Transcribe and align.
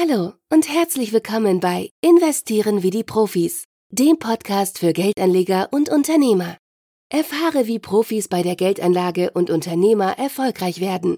Hallo 0.00 0.34
und 0.52 0.68
herzlich 0.68 1.12
willkommen 1.12 1.58
bei 1.58 1.90
Investieren 2.02 2.84
wie 2.84 2.90
die 2.90 3.02
Profis, 3.02 3.64
dem 3.90 4.20
Podcast 4.20 4.78
für 4.78 4.92
Geldanleger 4.92 5.70
und 5.72 5.88
Unternehmer. 5.88 6.56
Erfahre, 7.10 7.66
wie 7.66 7.80
Profis 7.80 8.28
bei 8.28 8.44
der 8.44 8.54
Geldanlage 8.54 9.32
und 9.32 9.50
Unternehmer 9.50 10.16
erfolgreich 10.16 10.80
werden. 10.80 11.16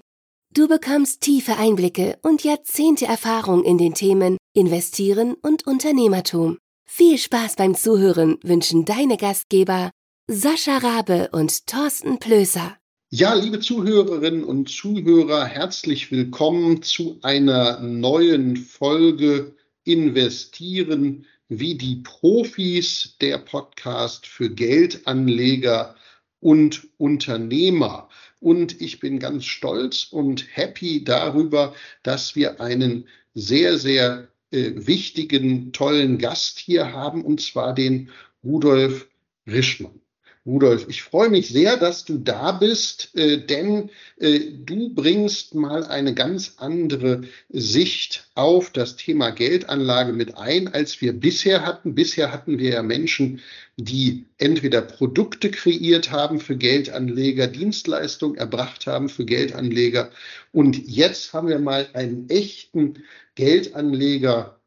Du 0.51 0.67
bekommst 0.67 1.21
tiefe 1.21 1.57
Einblicke 1.57 2.17
und 2.23 2.43
Jahrzehnte 2.43 3.05
Erfahrung 3.05 3.63
in 3.63 3.77
den 3.77 3.93
Themen 3.93 4.37
Investieren 4.55 5.35
und 5.35 5.67
Unternehmertum. 5.67 6.57
Viel 6.89 7.19
Spaß 7.19 7.57
beim 7.57 7.75
Zuhören 7.75 8.39
wünschen 8.41 8.85
deine 8.85 9.17
Gastgeber 9.17 9.91
Sascha 10.27 10.77
Rabe 10.77 11.29
und 11.33 11.67
Thorsten 11.67 12.17
Plöser. 12.17 12.80
Ja, 13.13 13.33
liebe 13.33 13.59
Zuhörerinnen 13.59 14.45
und 14.45 14.69
Zuhörer, 14.69 15.43
herzlich 15.43 16.11
willkommen 16.11 16.81
zu 16.81 17.19
einer 17.23 17.81
neuen 17.81 18.55
Folge 18.55 19.53
Investieren 19.83 21.25
wie 21.49 21.75
die 21.75 21.97
Profis, 21.97 23.17
der 23.19 23.37
Podcast 23.37 24.27
für 24.27 24.49
Geldanleger 24.49 25.97
und 26.39 26.87
Unternehmer. 26.95 28.07
Und 28.39 28.79
ich 28.79 29.01
bin 29.01 29.19
ganz 29.19 29.43
stolz 29.43 30.07
und 30.09 30.47
happy 30.55 31.03
darüber, 31.03 31.75
dass 32.03 32.37
wir 32.37 32.61
einen 32.61 33.09
sehr, 33.33 33.77
sehr 33.77 34.29
äh, 34.51 34.71
wichtigen, 34.73 35.73
tollen 35.73 36.17
Gast 36.17 36.59
hier 36.59 36.93
haben, 36.93 37.25
und 37.25 37.41
zwar 37.41 37.75
den 37.75 38.09
Rudolf 38.41 39.09
Rischmann. 39.45 39.99
Rudolf, 40.43 40.87
ich 40.89 41.03
freue 41.03 41.29
mich 41.29 41.49
sehr, 41.49 41.77
dass 41.77 42.03
du 42.03 42.17
da 42.17 42.51
bist, 42.51 43.15
äh, 43.15 43.45
denn 43.45 43.91
äh, 44.17 44.39
du 44.65 44.91
bringst 44.91 45.53
mal 45.53 45.85
eine 45.85 46.15
ganz 46.15 46.55
andere 46.57 47.21
Sicht 47.49 48.27
auf 48.33 48.71
das 48.71 48.95
Thema 48.95 49.29
Geldanlage 49.29 50.13
mit 50.13 50.37
ein, 50.37 50.67
als 50.67 50.99
wir 50.99 51.13
bisher 51.13 51.63
hatten. 51.63 51.93
Bisher 51.93 52.31
hatten 52.31 52.57
wir 52.57 52.71
ja 52.71 52.81
Menschen, 52.81 53.39
die 53.77 54.25
entweder 54.39 54.81
Produkte 54.81 55.51
kreiert 55.51 56.09
haben 56.09 56.39
für 56.39 56.57
Geldanleger, 56.57 57.45
Dienstleistungen 57.45 58.35
erbracht 58.35 58.87
haben 58.87 59.09
für 59.09 59.25
Geldanleger. 59.25 60.09
Und 60.51 60.75
jetzt 60.87 61.33
haben 61.33 61.49
wir 61.49 61.59
mal 61.59 61.87
einen 61.93 62.27
echten 62.29 63.03
Geldanleger 63.35 64.59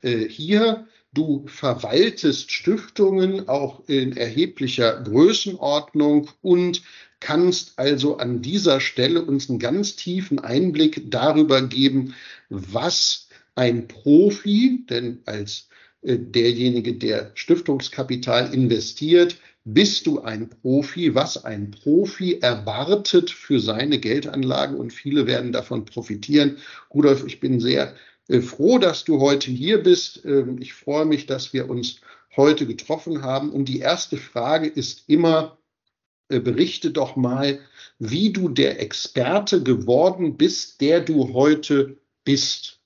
äh, 0.00 0.26
hier 0.26 0.86
Du 1.14 1.44
verwaltest 1.46 2.50
Stiftungen 2.50 3.46
auch 3.46 3.86
in 3.86 4.16
erheblicher 4.16 5.02
Größenordnung 5.02 6.30
und 6.40 6.82
kannst 7.20 7.78
also 7.78 8.16
an 8.16 8.40
dieser 8.40 8.80
Stelle 8.80 9.22
uns 9.22 9.50
einen 9.50 9.58
ganz 9.58 9.94
tiefen 9.96 10.38
Einblick 10.38 11.10
darüber 11.10 11.60
geben, 11.60 12.14
was 12.48 13.28
ein 13.54 13.88
Profi, 13.88 14.86
denn 14.88 15.20
als 15.26 15.68
äh, 16.00 16.18
derjenige, 16.18 16.94
der 16.94 17.32
Stiftungskapital 17.34 18.54
investiert, 18.54 19.36
bist 19.64 20.06
du 20.06 20.22
ein 20.22 20.48
Profi, 20.48 21.14
was 21.14 21.44
ein 21.44 21.70
Profi 21.70 22.38
erwartet 22.40 23.30
für 23.30 23.60
seine 23.60 23.98
Geldanlagen 23.98 24.76
und 24.76 24.92
viele 24.92 25.26
werden 25.26 25.52
davon 25.52 25.84
profitieren. 25.84 26.56
Rudolf, 26.92 27.24
ich 27.26 27.38
bin 27.38 27.60
sehr 27.60 27.94
froh, 28.40 28.78
dass 28.78 29.04
du 29.04 29.20
heute 29.20 29.50
hier 29.50 29.82
bist. 29.82 30.24
Ähm, 30.24 30.58
ich 30.60 30.72
freue 30.72 31.04
mich, 31.04 31.26
dass 31.26 31.52
wir 31.52 31.68
uns 31.68 32.00
heute 32.36 32.66
getroffen 32.66 33.22
haben. 33.22 33.50
Und 33.50 33.66
die 33.66 33.80
erste 33.80 34.16
Frage 34.16 34.68
ist 34.68 35.08
immer, 35.08 35.58
äh, 36.28 36.40
berichte 36.40 36.90
doch 36.90 37.16
mal, 37.16 37.60
wie 37.98 38.32
du 38.32 38.48
der 38.48 38.80
Experte 38.80 39.62
geworden 39.62 40.36
bist, 40.36 40.80
der 40.80 41.00
du 41.00 41.34
heute 41.34 41.98
bist. 42.24 42.80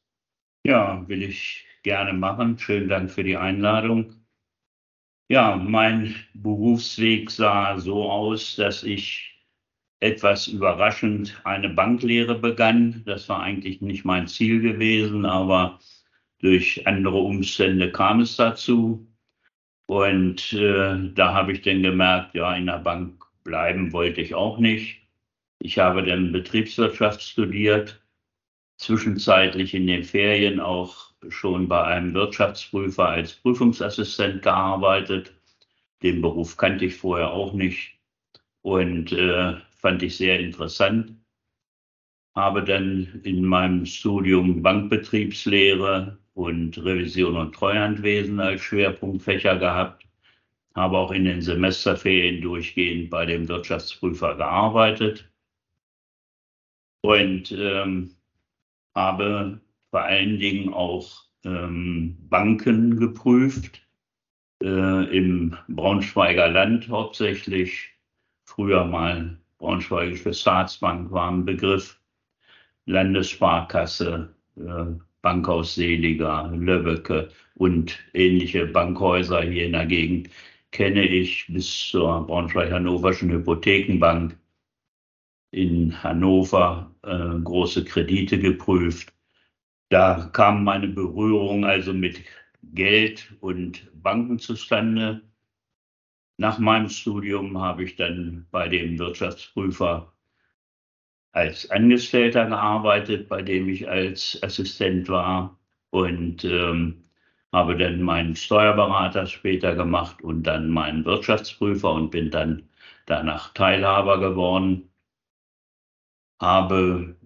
Ja, 0.64 1.06
will 1.06 1.22
ich 1.22 1.64
gerne 1.82 2.12
machen. 2.12 2.58
Vielen 2.58 2.88
Dank 2.88 3.10
für 3.10 3.22
die 3.22 3.36
Einladung. 3.36 4.14
Ja, 5.28 5.56
mein 5.56 6.14
Berufsweg 6.34 7.30
sah 7.30 7.78
so 7.78 8.10
aus, 8.10 8.56
dass 8.56 8.82
ich 8.82 9.35
etwas 10.00 10.46
überraschend 10.48 11.40
eine 11.44 11.68
Banklehre 11.68 12.38
begann. 12.38 13.02
Das 13.06 13.28
war 13.28 13.42
eigentlich 13.42 13.80
nicht 13.80 14.04
mein 14.04 14.28
Ziel 14.28 14.60
gewesen, 14.60 15.24
aber 15.24 15.78
durch 16.40 16.86
andere 16.86 17.18
Umstände 17.18 17.90
kam 17.92 18.20
es 18.20 18.36
dazu. 18.36 19.06
Und 19.86 20.52
äh, 20.52 21.12
da 21.14 21.34
habe 21.34 21.52
ich 21.52 21.62
dann 21.62 21.82
gemerkt, 21.82 22.34
ja, 22.34 22.54
in 22.56 22.66
der 22.66 22.78
Bank 22.78 23.24
bleiben 23.44 23.92
wollte 23.92 24.20
ich 24.20 24.34
auch 24.34 24.58
nicht. 24.58 25.00
Ich 25.60 25.78
habe 25.78 26.04
dann 26.04 26.32
Betriebswirtschaft 26.32 27.22
studiert, 27.22 28.02
zwischenzeitlich 28.78 29.74
in 29.74 29.86
den 29.86 30.04
Ferien 30.04 30.60
auch 30.60 31.12
schon 31.28 31.68
bei 31.68 31.82
einem 31.84 32.12
Wirtschaftsprüfer 32.14 33.08
als 33.08 33.34
Prüfungsassistent 33.34 34.42
gearbeitet. 34.42 35.32
Den 36.02 36.20
Beruf 36.20 36.56
kannte 36.56 36.84
ich 36.84 36.96
vorher 36.96 37.30
auch 37.30 37.52
nicht. 37.52 37.98
Und 38.62 39.12
äh, 39.12 39.54
fand 39.86 40.02
ich 40.02 40.16
sehr 40.16 40.40
interessant. 40.40 41.14
Habe 42.34 42.64
dann 42.64 43.20
in 43.22 43.44
meinem 43.44 43.86
Studium 43.86 44.60
Bankbetriebslehre 44.60 46.18
und 46.34 46.76
Revision 46.76 47.36
und 47.36 47.54
Treuhandwesen 47.54 48.40
als 48.40 48.62
Schwerpunktfächer 48.62 49.56
gehabt. 49.56 50.04
Habe 50.74 50.98
auch 50.98 51.12
in 51.12 51.24
den 51.24 51.40
Semesterferien 51.40 52.40
durchgehend 52.40 53.10
bei 53.10 53.26
dem 53.26 53.46
Wirtschaftsprüfer 53.46 54.34
gearbeitet 54.34 55.30
und 57.02 57.52
ähm, 57.52 58.16
habe 58.92 59.60
vor 59.92 60.02
allen 60.02 60.40
Dingen 60.40 60.74
auch 60.74 61.26
ähm, 61.44 62.16
Banken 62.28 62.96
geprüft, 62.96 63.86
äh, 64.64 65.16
im 65.16 65.56
Braunschweiger 65.68 66.48
Land 66.48 66.88
hauptsächlich, 66.88 67.92
früher 68.46 68.84
mal 68.84 69.38
Braunschweigische 69.58 70.34
Staatsbank 70.34 71.10
war 71.10 71.30
ein 71.30 71.44
Begriff, 71.44 71.98
Landessparkasse, 72.86 74.34
äh, 74.56 74.84
Bankhaus 75.22 75.74
Seliger, 75.74 76.52
Löbbecke 76.54 77.30
und 77.54 77.98
ähnliche 78.14 78.66
Bankhäuser 78.66 79.42
hier 79.42 79.66
in 79.66 79.72
der 79.72 79.86
Gegend 79.86 80.30
kenne 80.76 81.06
ich 81.06 81.46
bis 81.48 81.88
zur 81.88 82.26
Braunschweig-Hannoverschen 82.26 83.30
Hypothekenbank 83.30 84.38
in 85.50 86.02
Hannover 86.02 86.94
äh, 87.02 87.40
große 87.42 87.84
Kredite 87.84 88.38
geprüft. 88.38 89.10
Da 89.88 90.28
kam 90.34 90.64
meine 90.64 90.88
Berührung 90.88 91.64
also 91.64 91.94
mit 91.94 92.20
Geld 92.74 93.32
und 93.40 93.90
Banken 94.02 94.38
zustande. 94.38 95.22
Nach 96.38 96.58
meinem 96.58 96.88
Studium 96.88 97.58
habe 97.60 97.84
ich 97.84 97.96
dann 97.96 98.46
bei 98.50 98.68
dem 98.68 98.98
Wirtschaftsprüfer 98.98 100.12
als 101.32 101.70
Angestellter 101.70 102.46
gearbeitet, 102.46 103.28
bei 103.28 103.42
dem 103.42 103.68
ich 103.68 103.88
als 103.88 104.38
Assistent 104.42 105.08
war 105.08 105.58
und 105.90 106.44
ähm, 106.44 107.02
habe 107.52 107.76
dann 107.76 108.02
meinen 108.02 108.36
Steuerberater 108.36 109.26
später 109.26 109.74
gemacht 109.74 110.22
und 110.22 110.42
dann 110.44 110.68
meinen 110.70 111.04
Wirtschaftsprüfer 111.04 111.92
und 111.92 112.10
bin 112.10 112.30
dann 112.30 112.68
danach 113.06 113.52
Teilhaber 113.54 114.20
geworden. 114.20 114.90
Habe 116.40 117.16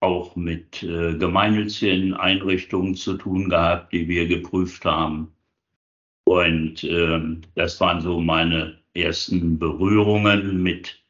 auch 0.00 0.36
mit 0.36 0.82
äh, 0.82 1.16
gemeinnützigen 1.16 2.14
Einrichtungen 2.14 2.94
zu 2.94 3.16
tun 3.16 3.48
gehabt, 3.48 3.92
die 3.92 4.08
wir 4.08 4.26
geprüft 4.28 4.84
haben. 4.84 5.34
Und 6.34 6.82
ähm, 6.82 7.42
das 7.54 7.80
waren 7.80 8.00
so 8.00 8.18
meine 8.18 8.76
ersten 8.92 9.56
Berührungen 9.56 10.64
mit 10.64 11.00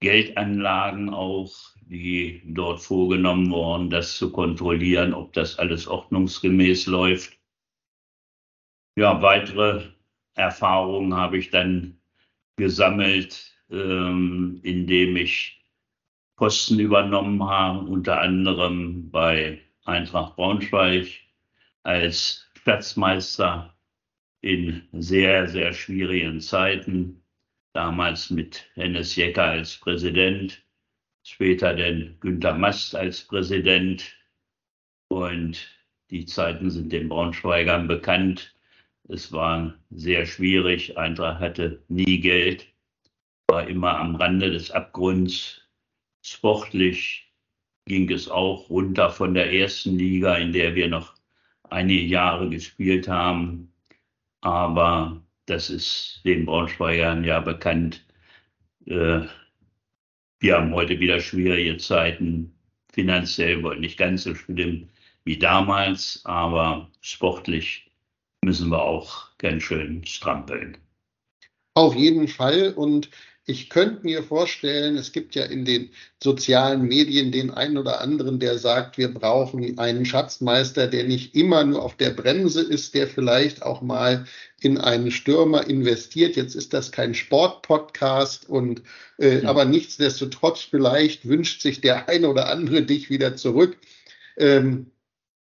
Geldanlagen 0.00 1.08
auch, 1.08 1.54
die 1.86 2.42
dort 2.44 2.82
vorgenommen 2.82 3.50
wurden, 3.50 3.88
das 3.88 4.14
zu 4.18 4.30
kontrollieren, 4.30 5.14
ob 5.14 5.32
das 5.32 5.58
alles 5.58 5.88
ordnungsgemäß 5.88 6.86
läuft. 6.86 7.38
Ja, 8.98 9.22
weitere 9.22 9.86
Erfahrungen 10.34 11.14
habe 11.14 11.38
ich 11.38 11.48
dann 11.48 11.98
gesammelt, 12.56 13.56
ähm, 13.70 14.60
indem 14.64 15.16
ich 15.16 15.64
Posten 16.36 16.78
übernommen 16.78 17.42
habe, 17.42 17.86
unter 17.86 18.20
anderem 18.20 19.10
bei 19.10 19.62
Eintracht 19.86 20.36
Braunschweig 20.36 21.06
als 21.84 22.46
Schatzmeister 22.64 23.72
in 24.42 24.82
sehr, 24.92 25.48
sehr 25.48 25.72
schwierigen 25.72 26.40
Zeiten. 26.40 27.22
Damals 27.72 28.30
mit 28.30 28.68
Hennes 28.74 29.16
Jecker 29.16 29.44
als 29.44 29.78
Präsident, 29.78 30.62
später 31.24 31.74
dann 31.74 32.16
Günter 32.20 32.52
Mast 32.52 32.94
als 32.94 33.22
Präsident. 33.22 34.14
Und 35.08 35.68
die 36.10 36.26
Zeiten 36.26 36.70
sind 36.70 36.92
den 36.92 37.08
Braunschweigern 37.08 37.88
bekannt. 37.88 38.54
Es 39.08 39.32
war 39.32 39.74
sehr 39.90 40.26
schwierig. 40.26 40.98
Eintracht 40.98 41.40
hatte 41.40 41.82
nie 41.88 42.20
Geld, 42.20 42.66
war 43.48 43.66
immer 43.66 43.98
am 43.98 44.16
Rande 44.16 44.50
des 44.50 44.70
Abgrunds, 44.70 45.62
sportlich 46.22 47.32
ging 47.86 48.10
es 48.10 48.28
auch 48.28 48.70
runter 48.70 49.10
von 49.10 49.34
der 49.34 49.52
ersten 49.52 49.96
Liga, 49.98 50.36
in 50.36 50.52
der 50.52 50.74
wir 50.74 50.88
noch 50.88 51.14
einige 51.68 52.02
Jahre 52.02 52.48
gespielt 52.48 53.08
haben. 53.08 53.71
Aber 54.42 55.22
das 55.46 55.70
ist 55.70 56.20
den 56.24 56.46
Braunschweigern 56.46 57.24
ja 57.24 57.40
bekannt. 57.40 58.04
Äh, 58.86 59.22
wir 60.40 60.56
haben 60.56 60.74
heute 60.74 60.98
wieder 61.00 61.20
schwierige 61.20 61.76
Zeiten, 61.78 62.54
finanziell 62.92 63.62
wohl 63.62 63.78
nicht 63.78 63.98
ganz 63.98 64.24
so 64.24 64.34
schlimm 64.34 64.88
wie 65.24 65.38
damals, 65.38 66.20
aber 66.24 66.90
sportlich 67.00 67.90
müssen 68.44 68.70
wir 68.70 68.82
auch 68.82 69.28
ganz 69.38 69.62
schön 69.62 70.04
strampeln. 70.04 70.76
Auf 71.74 71.94
jeden 71.94 72.28
Fall. 72.28 72.74
Und 72.74 73.08
ich 73.44 73.70
könnte 73.70 74.04
mir 74.04 74.22
vorstellen, 74.22 74.96
es 74.96 75.10
gibt 75.10 75.34
ja 75.34 75.44
in 75.44 75.64
den 75.64 75.90
sozialen 76.22 76.82
Medien 76.82 77.32
den 77.32 77.50
einen 77.50 77.76
oder 77.76 78.00
anderen, 78.00 78.38
der 78.38 78.56
sagt, 78.56 78.98
wir 78.98 79.12
brauchen 79.12 79.78
einen 79.78 80.04
Schatzmeister, 80.04 80.86
der 80.86 81.04
nicht 81.04 81.34
immer 81.34 81.64
nur 81.64 81.82
auf 81.82 81.96
der 81.96 82.10
Bremse 82.10 82.62
ist, 82.62 82.94
der 82.94 83.08
vielleicht 83.08 83.62
auch 83.62 83.82
mal 83.82 84.26
in 84.60 84.78
einen 84.78 85.10
Stürmer 85.10 85.66
investiert. 85.66 86.36
Jetzt 86.36 86.54
ist 86.54 86.72
das 86.72 86.92
kein 86.92 87.14
Sportpodcast 87.14 88.48
und 88.48 88.82
äh, 89.18 89.42
ja. 89.42 89.48
aber 89.48 89.64
nichtsdestotrotz 89.64 90.60
vielleicht 90.60 91.26
wünscht 91.26 91.62
sich 91.62 91.80
der 91.80 92.08
eine 92.08 92.28
oder 92.28 92.48
andere 92.48 92.82
dich 92.82 93.10
wieder 93.10 93.34
zurück. 93.36 93.76
Ähm, 94.36 94.92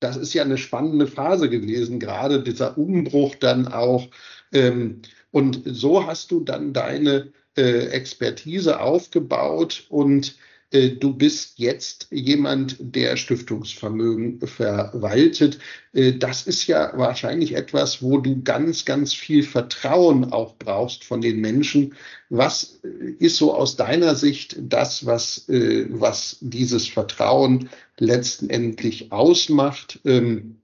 das 0.02 0.18
ist 0.18 0.34
ja 0.34 0.44
eine 0.44 0.58
spannende 0.58 1.08
Phase 1.08 1.50
gewesen, 1.50 2.02
gerade 2.02 2.44
dieser 2.44 2.78
Umbruch 2.78 3.36
dann 3.36 3.70
auch. 3.70 4.10
Ähm, 4.52 5.02
und 5.32 5.62
so 5.66 6.06
hast 6.06 6.32
du 6.32 6.42
dann 6.42 6.74
deine 6.74 7.32
äh, 7.58 7.88
Expertise 7.88 8.80
aufgebaut 8.80 9.86
und 9.90 10.36
äh, 10.72 10.90
du 10.90 11.14
bist 11.14 11.58
jetzt 11.58 12.08
jemand, 12.12 12.76
der 12.80 13.18
Stiftungsvermögen 13.18 14.46
verwaltet. 14.46 15.60
Äh, 15.94 16.14
das 16.14 16.48
ist 16.48 16.68
ja 16.68 16.92
wahrscheinlich 16.98 17.54
etwas, 17.56 18.02
wo 18.02 18.18
du 18.18 18.42
ganz, 18.44 18.86
ganz 18.86 19.14
viel 19.14 19.44
Vertrauen 19.44 20.32
auch 20.32 20.56
brauchst 20.58 21.04
von 21.04 21.22
den 21.22 21.40
Menschen. 21.40 21.96
Was 22.30 22.80
äh, 22.84 22.88
ist 23.20 23.38
so 23.38 23.54
aus 23.54 23.76
deiner 23.76 24.16
Sicht 24.16 24.58
das, 24.60 25.06
was, 25.06 25.46
was 25.48 26.38
dieses 26.42 26.88
Vertrauen 26.88 27.70
letztendlich 28.00 29.12
ausmacht? 29.12 30.00
Ähm, 30.06 30.62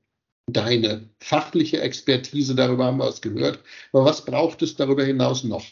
deine 0.47 1.09
fachliche 1.19 1.81
Expertise, 1.81 2.55
darüber 2.55 2.85
haben 2.85 2.97
wir 2.97 3.07
es 3.07 3.21
gehört. 3.21 3.59
Aber 3.94 4.05
was 4.05 4.25
braucht 4.25 4.61
es 4.61 4.75
darüber 4.75 5.03
hinaus 5.05 5.44
noch? 5.44 5.63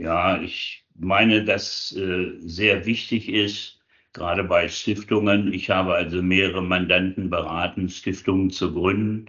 Ja, 0.00 0.40
ich 0.40 0.86
meine, 0.94 1.44
dass 1.44 1.92
äh, 1.92 2.32
sehr 2.40 2.86
wichtig 2.86 3.28
ist, 3.28 3.80
gerade 4.14 4.44
bei 4.44 4.66
Stiftungen. 4.68 5.52
Ich 5.52 5.68
habe 5.68 5.94
also 5.94 6.22
mehrere 6.22 6.62
Mandanten 6.62 7.28
beraten, 7.28 7.88
Stiftungen 7.90 8.48
zu 8.50 8.72
gründen, 8.72 9.26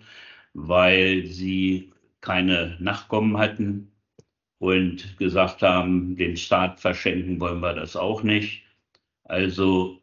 weil 0.54 1.26
sie 1.26 1.92
keine 2.22 2.78
Nachkommen 2.80 3.38
hatten 3.38 3.92
und 4.60 5.18
gesagt 5.18 5.62
haben, 5.62 6.16
den 6.18 6.38
Staat 6.38 6.80
verschenken 6.80 7.40
wollen 7.42 7.62
wir 7.62 7.74
das 7.74 7.96
auch 7.98 8.24
nicht. 8.24 8.64
Also 9.26 10.02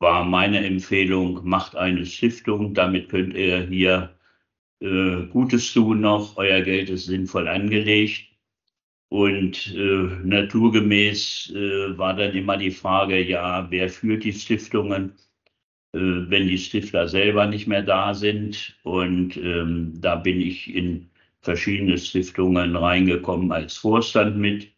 war 0.00 0.24
meine 0.24 0.64
Empfehlung, 0.66 1.40
macht 1.48 1.76
eine 1.76 2.06
Stiftung, 2.06 2.74
damit 2.74 3.08
könnt 3.10 3.34
ihr 3.34 3.62
hier 3.66 4.18
äh, 4.80 5.26
Gutes 5.28 5.72
tun 5.72 6.00
noch, 6.02 6.36
euer 6.36 6.62
Geld 6.62 6.90
ist 6.90 7.06
sinnvoll 7.06 7.48
angelegt 7.48 8.31
und 9.12 9.74
äh, 9.74 10.08
naturgemäß 10.24 11.52
äh, 11.54 11.98
war 11.98 12.16
dann 12.16 12.32
immer 12.32 12.56
die 12.56 12.70
Frage, 12.70 13.22
ja, 13.22 13.70
wer 13.70 13.90
führt 13.90 14.24
die 14.24 14.32
Stiftungen, 14.32 15.12
äh, 15.92 15.98
wenn 15.98 16.48
die 16.48 16.56
Stifter 16.56 17.06
selber 17.08 17.46
nicht 17.46 17.66
mehr 17.66 17.82
da 17.82 18.14
sind. 18.14 18.74
Und 18.84 19.36
ähm, 19.36 20.00
da 20.00 20.16
bin 20.16 20.40
ich 20.40 20.74
in 20.74 21.10
verschiedene 21.42 21.98
Stiftungen 21.98 22.74
reingekommen 22.74 23.52
als 23.52 23.76
Vorstand 23.76 24.38
mit. 24.38 24.72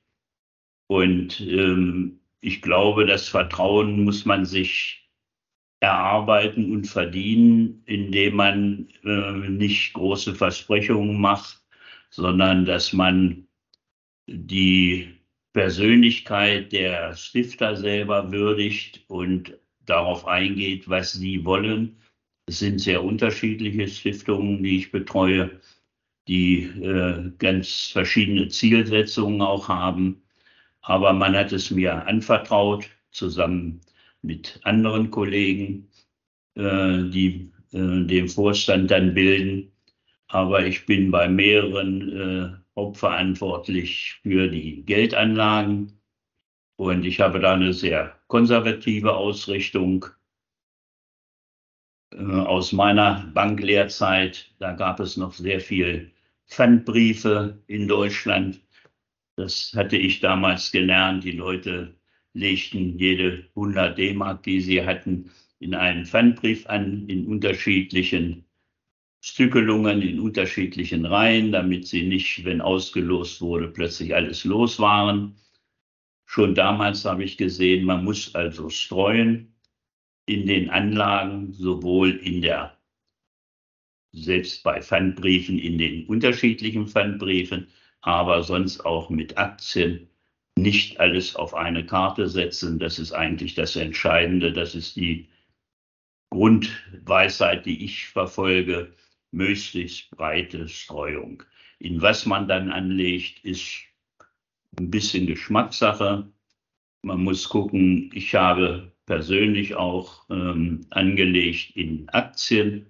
Und 0.88 1.40
ähm, 1.40 2.18
ich 2.40 2.60
glaube, 2.60 3.06
das 3.06 3.28
Vertrauen 3.28 4.02
muss 4.02 4.24
man 4.24 4.44
sich 4.44 5.08
erarbeiten 5.78 6.72
und 6.72 6.88
verdienen, 6.88 7.84
indem 7.86 8.34
man 8.34 8.88
äh, 9.04 9.48
nicht 9.48 9.92
große 9.92 10.34
Versprechungen 10.34 11.20
macht, 11.20 11.62
sondern 12.10 12.64
dass 12.64 12.92
man 12.92 13.46
die 14.26 15.08
Persönlichkeit 15.52 16.72
der 16.72 17.14
Stifter 17.14 17.76
selber 17.76 18.32
würdigt 18.32 19.04
und 19.08 19.56
darauf 19.86 20.26
eingeht, 20.26 20.88
was 20.88 21.12
sie 21.12 21.44
wollen. 21.44 21.96
Es 22.46 22.58
sind 22.58 22.80
sehr 22.80 23.02
unterschiedliche 23.02 23.88
Stiftungen, 23.88 24.62
die 24.62 24.78
ich 24.78 24.90
betreue, 24.90 25.60
die 26.28 26.64
äh, 26.64 27.30
ganz 27.38 27.90
verschiedene 27.92 28.48
Zielsetzungen 28.48 29.40
auch 29.42 29.68
haben. 29.68 30.22
Aber 30.80 31.12
man 31.12 31.36
hat 31.36 31.52
es 31.52 31.70
mir 31.70 32.06
anvertraut, 32.06 32.88
zusammen 33.10 33.80
mit 34.22 34.60
anderen 34.64 35.10
Kollegen, 35.10 35.88
äh, 36.56 37.04
die 37.10 37.50
äh, 37.72 38.04
den 38.04 38.28
Vorstand 38.28 38.90
dann 38.90 39.14
bilden. 39.14 39.72
Aber 40.28 40.66
ich 40.66 40.86
bin 40.86 41.10
bei 41.10 41.28
mehreren 41.28 42.16
äh, 42.16 42.63
hauptverantwortlich 42.76 44.20
für 44.22 44.48
die 44.48 44.84
Geldanlagen. 44.84 46.00
Und 46.76 47.04
ich 47.04 47.20
habe 47.20 47.40
da 47.40 47.54
eine 47.54 47.72
sehr 47.72 48.18
konservative 48.26 49.14
Ausrichtung. 49.14 50.06
Äh, 52.12 52.22
aus 52.22 52.72
meiner 52.72 53.30
Banklehrzeit, 53.34 54.52
da 54.58 54.72
gab 54.72 55.00
es 55.00 55.16
noch 55.16 55.32
sehr 55.32 55.60
viel 55.60 56.12
Pfandbriefe 56.48 57.62
in 57.66 57.88
Deutschland. 57.88 58.60
Das 59.36 59.72
hatte 59.74 59.96
ich 59.96 60.20
damals 60.20 60.70
gelernt. 60.72 61.24
Die 61.24 61.32
Leute 61.32 61.94
legten 62.34 62.98
jede 62.98 63.48
100 63.56 63.96
D-Mark, 63.96 64.42
die 64.42 64.60
sie 64.60 64.84
hatten, 64.84 65.30
in 65.58 65.74
einen 65.74 66.04
Pfandbrief 66.04 66.66
an, 66.66 67.08
in 67.08 67.26
unterschiedlichen 67.26 68.44
Stückelungen 69.26 70.02
in 70.02 70.20
unterschiedlichen 70.20 71.06
Reihen, 71.06 71.50
damit 71.50 71.86
sie 71.86 72.02
nicht, 72.02 72.44
wenn 72.44 72.60
ausgelost 72.60 73.40
wurde, 73.40 73.68
plötzlich 73.68 74.14
alles 74.14 74.44
los 74.44 74.78
waren. 74.78 75.36
Schon 76.26 76.54
damals 76.54 77.06
habe 77.06 77.24
ich 77.24 77.38
gesehen, 77.38 77.86
man 77.86 78.04
muss 78.04 78.34
also 78.34 78.68
streuen 78.68 79.54
in 80.26 80.46
den 80.46 80.68
Anlagen, 80.68 81.54
sowohl 81.54 82.10
in 82.10 82.42
der, 82.42 82.76
selbst 84.12 84.62
bei 84.62 84.82
Pfandbriefen, 84.82 85.58
in 85.58 85.78
den 85.78 86.06
unterschiedlichen 86.06 86.86
Pfandbriefen, 86.86 87.68
aber 88.02 88.42
sonst 88.42 88.84
auch 88.84 89.08
mit 89.08 89.38
Aktien 89.38 90.06
nicht 90.58 91.00
alles 91.00 91.34
auf 91.34 91.54
eine 91.54 91.86
Karte 91.86 92.28
setzen. 92.28 92.78
Das 92.78 92.98
ist 92.98 93.12
eigentlich 93.12 93.54
das 93.54 93.74
Entscheidende. 93.74 94.52
Das 94.52 94.74
ist 94.74 94.96
die 94.96 95.30
Grundweisheit, 96.30 97.64
die 97.64 97.86
ich 97.86 98.08
verfolge 98.08 98.92
möglichst 99.34 100.10
breite 100.10 100.68
Streuung. 100.68 101.42
In 101.78 102.00
was 102.00 102.24
man 102.24 102.48
dann 102.48 102.70
anlegt, 102.70 103.44
ist 103.44 103.82
ein 104.78 104.90
bisschen 104.90 105.26
Geschmackssache. 105.26 106.28
Man 107.02 107.22
muss 107.22 107.48
gucken, 107.48 108.10
ich 108.14 108.34
habe 108.34 108.92
persönlich 109.06 109.74
auch 109.74 110.28
ähm, 110.30 110.86
angelegt 110.90 111.76
in 111.76 112.08
Aktien, 112.08 112.86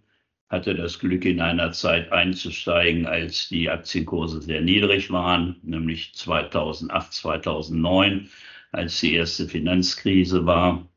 hatte 0.49 0.75
das 0.75 0.99
Glück 0.99 1.25
in 1.25 1.41
einer 1.41 1.73
Zeit 1.73 2.13
einzusteigen, 2.13 3.07
als 3.07 3.49
die 3.49 3.69
Aktienkurse 3.69 4.41
sehr 4.41 4.61
niedrig 4.61 5.11
waren, 5.11 5.57
nämlich 5.63 6.15
2008, 6.15 7.13
2009, 7.13 8.31
als 8.71 9.01
die 9.01 9.15
erste 9.15 9.49
Finanzkrise 9.49 10.47
war. 10.47 10.89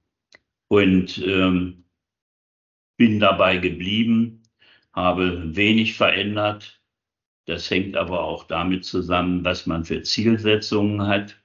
Und 0.67 1.17
ähm, 1.25 1.85
bin 2.97 3.19
dabei 3.19 3.57
geblieben, 3.57 4.36
habe 4.97 5.55
wenig 5.55 5.95
verändert. 5.95 6.81
Das 7.45 7.69
hängt 7.69 7.95
aber 7.95 8.23
auch 8.23 8.45
damit 8.45 8.83
zusammen, 8.83 9.45
was 9.45 9.67
man 9.67 9.85
für 9.85 10.01
Zielsetzungen 10.01 11.07
hat. 11.07 11.39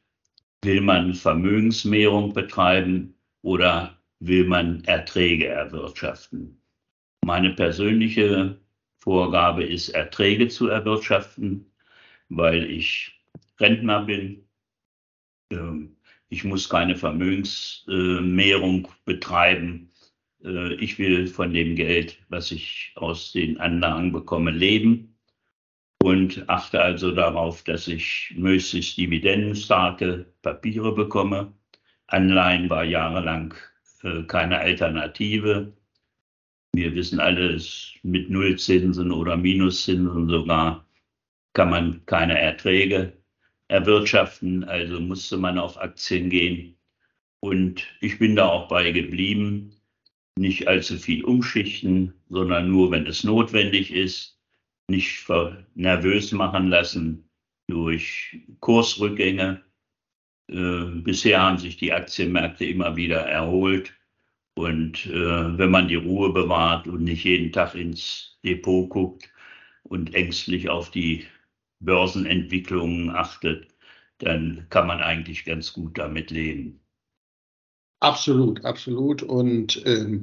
Will 0.63 0.81
man 0.81 1.15
Vermögensmehrung 1.15 2.33
betreiben 2.33 3.15
oder 3.43 3.99
will 4.21 4.47
man 4.47 4.83
Erträge 4.85 5.49
erwirtschaften? 5.49 6.63
Meine 7.25 7.51
persönliche 7.51 8.59
Vorgabe 8.99 9.65
ist, 9.65 9.91
Erträge 9.91 10.49
zu 10.49 10.69
erwirtschaften, 10.69 11.71
weil 12.31 12.71
ich 12.71 13.21
Rentner 13.61 14.03
bin. 14.05 14.49
Ähm, 15.51 15.97
ich 16.31 16.45
muss 16.45 16.71
keine 16.71 16.97
Vermögensmehrung 16.97 18.89
betreiben. 19.05 19.92
Äh, 20.45 20.75
ich 20.75 20.99
will 20.99 21.27
von 21.27 21.53
dem 21.53 21.77
Geld, 21.77 22.19
was 22.29 22.51
ich 22.51 22.93
aus 22.97 23.33
den 23.33 23.59
Anlagen 23.59 24.13
bekomme, 24.13 24.51
leben 24.51 25.17
und 26.03 26.49
achte 26.49 26.81
also 26.83 27.13
darauf, 27.13 27.63
dass 27.65 27.89
ich 27.89 28.35
möglichst 28.37 28.97
dividendenstarke 28.97 30.27
Papiere 30.43 30.95
bekomme. 30.95 31.53
Anleihen 32.09 32.69
war 32.71 32.85
jahrelang 32.85 33.55
äh, 34.03 34.23
keine 34.25 34.59
Alternative. 34.59 35.73
Wir 36.75 36.95
wissen 36.95 37.21
alles, 37.21 37.93
mit 38.03 38.31
Nullzinsen 38.31 39.13
oder 39.13 39.37
Minuszinsen 39.37 40.29
sogar 40.29 40.87
kann 41.55 41.71
man 41.71 42.05
keine 42.07 42.39
Erträge 42.39 43.13
erwirtschaften, 43.69 44.65
also 44.65 45.01
musste 45.01 45.37
man 45.37 45.59
auf 45.59 45.79
Aktien 45.81 46.31
gehen. 46.31 46.77
Und 47.41 47.87
ich 48.01 48.19
bin 48.19 48.37
da 48.37 48.49
auch 48.49 48.69
bei 48.69 48.93
geblieben, 48.93 49.75
nicht 50.39 50.69
allzu 50.69 50.97
viel 50.97 51.25
umschichten, 51.25 52.15
sondern 52.29 52.71
nur, 52.71 52.91
wenn 52.91 53.07
es 53.07 53.25
notwendig 53.25 53.93
ist, 53.93 54.39
nicht 54.89 55.27
nervös 55.75 56.33
machen 56.33 56.69
lassen 56.69 57.29
durch 57.69 58.41
Kursrückgänge. 58.61 59.63
Äh, 60.49 60.85
bisher 61.03 61.41
haben 61.41 61.59
sich 61.59 61.77
die 61.77 61.93
Aktienmärkte 61.93 62.65
immer 62.65 62.97
wieder 62.97 63.21
erholt. 63.21 63.95
Und 64.55 65.07
äh, 65.07 65.59
wenn 65.59 65.71
man 65.71 65.89
die 65.89 65.95
Ruhe 65.95 66.33
bewahrt 66.33 66.87
und 66.87 67.05
nicht 67.05 67.25
jeden 67.25 67.53
Tag 67.53 67.75
ins 67.75 68.39
Depot 68.45 68.89
guckt 68.91 69.31
und 69.85 70.15
ängstlich 70.15 70.69
auf 70.69 70.91
die 70.91 71.27
Börsenentwicklungen 71.81 73.11
achtet, 73.11 73.69
dann 74.19 74.67
kann 74.69 74.87
man 74.87 75.01
eigentlich 75.01 75.45
ganz 75.45 75.73
gut 75.73 75.97
damit 75.99 76.31
leben. 76.31 76.82
Absolut, 78.03 78.65
absolut. 78.65 79.23
Und 79.23 79.81
ähm, 79.87 80.23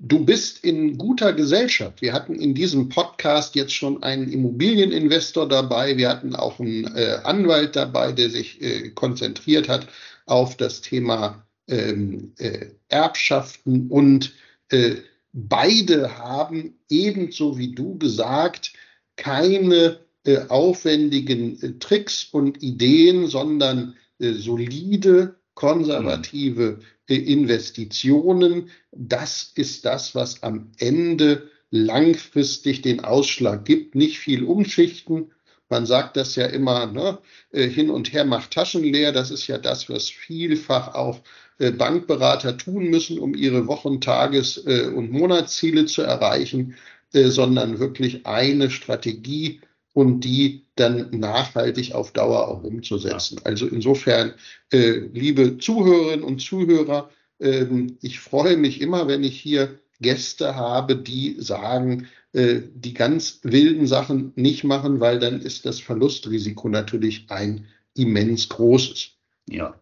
du 0.00 0.24
bist 0.24 0.64
in 0.64 0.98
guter 0.98 1.32
Gesellschaft. 1.32 2.02
Wir 2.02 2.12
hatten 2.12 2.34
in 2.34 2.54
diesem 2.54 2.88
Podcast 2.88 3.54
jetzt 3.54 3.72
schon 3.72 4.02
einen 4.02 4.32
Immobilieninvestor 4.32 5.48
dabei. 5.48 5.96
Wir 5.96 6.08
hatten 6.08 6.34
auch 6.34 6.58
einen 6.58 6.86
äh, 6.96 7.18
Anwalt 7.22 7.76
dabei, 7.76 8.10
der 8.10 8.30
sich 8.30 8.60
äh, 8.60 8.90
konzentriert 8.90 9.68
hat 9.68 9.86
auf 10.26 10.56
das 10.56 10.80
Thema 10.80 11.46
ähm, 11.68 12.32
äh, 12.38 12.66
Erbschaften. 12.88 13.88
Und 13.90 14.32
äh, 14.70 14.96
beide 15.32 16.18
haben 16.18 16.80
ebenso 16.88 17.58
wie 17.58 17.72
du 17.76 17.96
gesagt, 17.96 18.72
keine 19.14 20.00
äh, 20.24 20.38
aufwendigen 20.48 21.62
äh, 21.62 21.78
Tricks 21.78 22.24
und 22.32 22.60
Ideen, 22.60 23.28
sondern 23.28 23.94
solide, 24.22 25.39
konservative 25.60 26.78
Investitionen. 27.06 28.70
Das 28.92 29.52
ist 29.54 29.84
das, 29.84 30.14
was 30.14 30.42
am 30.42 30.72
Ende 30.78 31.50
langfristig 31.70 32.80
den 32.80 33.04
Ausschlag 33.04 33.66
gibt. 33.66 33.94
Nicht 33.94 34.18
viel 34.18 34.44
umschichten. 34.44 35.32
Man 35.68 35.84
sagt 35.84 36.16
das 36.16 36.34
ja 36.34 36.46
immer, 36.46 36.86
ne? 36.86 37.18
Äh, 37.52 37.68
hin 37.68 37.90
und 37.90 38.10
her 38.14 38.24
macht 38.24 38.52
Taschen 38.52 38.82
leer. 38.82 39.12
Das 39.12 39.30
ist 39.30 39.48
ja 39.48 39.58
das, 39.58 39.90
was 39.90 40.08
vielfach 40.08 40.94
auch 40.94 41.20
äh, 41.58 41.70
Bankberater 41.70 42.56
tun 42.56 42.88
müssen, 42.88 43.18
um 43.18 43.34
ihre 43.34 43.66
Wochen-, 43.66 44.00
Tages- 44.00 44.64
äh, 44.66 44.86
und 44.86 45.12
Monatsziele 45.12 45.84
zu 45.84 46.00
erreichen, 46.02 46.74
sondern 47.12 47.80
wirklich 47.80 48.24
eine 48.24 48.70
Strategie 48.70 49.60
und 49.92 50.20
die 50.20 50.62
dann 50.80 51.10
nachhaltig 51.10 51.94
auf 51.94 52.12
Dauer 52.12 52.48
auch 52.48 52.62
umzusetzen. 52.62 53.36
Ja. 53.38 53.44
Also 53.44 53.66
insofern, 53.66 54.34
äh, 54.72 55.00
liebe 55.12 55.58
Zuhörerinnen 55.58 56.24
und 56.24 56.40
Zuhörer, 56.40 57.10
äh, 57.38 57.66
ich 58.00 58.18
freue 58.18 58.56
mich 58.56 58.80
immer, 58.80 59.06
wenn 59.06 59.22
ich 59.22 59.38
hier 59.40 59.78
Gäste 60.00 60.56
habe, 60.56 60.96
die 60.96 61.36
sagen, 61.38 62.08
äh, 62.32 62.60
die 62.74 62.94
ganz 62.94 63.40
wilden 63.42 63.86
Sachen 63.86 64.32
nicht 64.36 64.64
machen, 64.64 65.00
weil 65.00 65.18
dann 65.18 65.40
ist 65.40 65.66
das 65.66 65.80
Verlustrisiko 65.80 66.68
natürlich 66.68 67.26
ein 67.28 67.66
immens 67.94 68.48
großes. 68.48 69.12
Ja. 69.48 69.78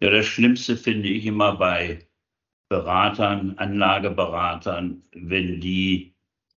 Ja, 0.00 0.10
das 0.10 0.26
Schlimmste 0.26 0.76
finde 0.76 1.08
ich 1.08 1.24
immer 1.24 1.56
bei 1.56 2.06
Beratern, 2.68 3.56
Anlageberatern, 3.56 5.02
wenn 5.12 5.60
die 5.60 6.15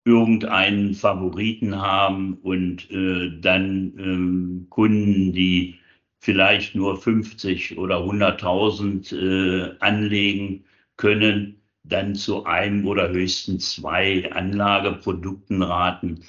irgendeinen 0.08 0.94
Favoriten 0.94 1.76
haben 1.82 2.36
und 2.36 2.90
äh, 2.92 3.30
dann 3.42 3.94
ähm, 4.00 4.68
Kunden, 4.70 5.34
die 5.34 5.76
vielleicht 6.20 6.76
nur 6.76 7.00
50 7.02 7.78
oder 7.78 7.98
100.000 7.98 9.14
äh, 9.14 9.76
anlegen 9.80 10.64
können, 10.96 11.62
dann 11.84 12.16
zu 12.16 12.46
einem 12.46 12.88
oder 12.88 13.10
höchstens 13.10 13.76
zwei 13.76 14.32
Anlageprodukten 14.32 15.62
raten. 15.62 16.24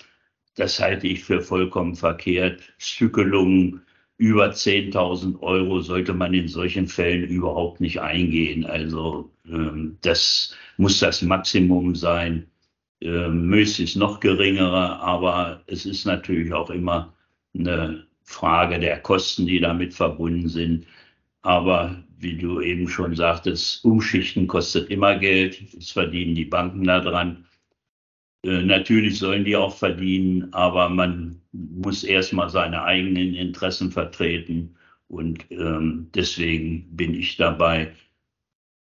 Das 0.57 0.81
halte 0.81 1.07
ich 1.07 1.23
für 1.25 1.41
vollkommen 1.41 1.95
verkehrt. 1.95 2.61
Stückelungen 2.79 3.83
über 4.17 4.51
10.000 4.51 5.41
Euro 5.41 5.81
sollte 5.81 6.15
man 6.15 6.35
in 6.35 6.49
solchen 6.49 6.89
Fällen 6.89 7.29
überhaupt 7.29 7.81
nicht 7.81 8.01
eingehen. 8.01 8.67
Also 8.67 9.31
ähm, 9.47 9.99
das 10.03 10.57
muss 10.79 10.99
das 10.99 11.23
Maximum 11.23 11.95
sein 11.95 12.49
äh, 13.01 13.29
möglichst 13.29 13.97
noch 13.97 14.21
geringere, 14.21 15.01
aber 15.01 15.63
es 15.67 15.87
ist 15.87 16.05
natürlich 16.05 16.53
auch 16.53 16.71
immer 16.71 17.15
eine 17.55 18.07
Frage 18.23 18.79
der 18.79 19.01
Kosten, 19.01 19.47
die 19.47 19.61
damit 19.61 19.95
verbunden 19.95 20.49
sind. 20.49 20.87
Aber 21.43 22.03
wie 22.19 22.37
du 22.37 22.61
eben 22.61 22.89
schon 22.89 23.15
sagtest, 23.15 23.85
Umschichten 23.85 24.47
kostet 24.47 24.91
immer 24.91 25.17
Geld. 25.19 25.63
Das 25.75 25.91
verdienen 25.91 26.35
die 26.35 26.45
Banken 26.45 26.85
daran. 26.85 27.47
Äh, 28.45 28.63
natürlich 28.63 29.19
sollen 29.19 29.45
die 29.45 29.57
auch 29.57 29.77
verdienen, 29.77 30.53
aber 30.53 30.89
man 30.89 31.41
muss 31.53 32.05
erstmal 32.05 32.51
seine 32.51 32.83
eigenen 32.83 33.35
Interessen 33.35 33.91
vertreten. 33.93 34.77
Und 35.09 35.47
ähm, 35.51 36.11
deswegen 36.15 36.97
bin 36.97 37.15
ich 37.15 37.37
dabei, 37.37 37.93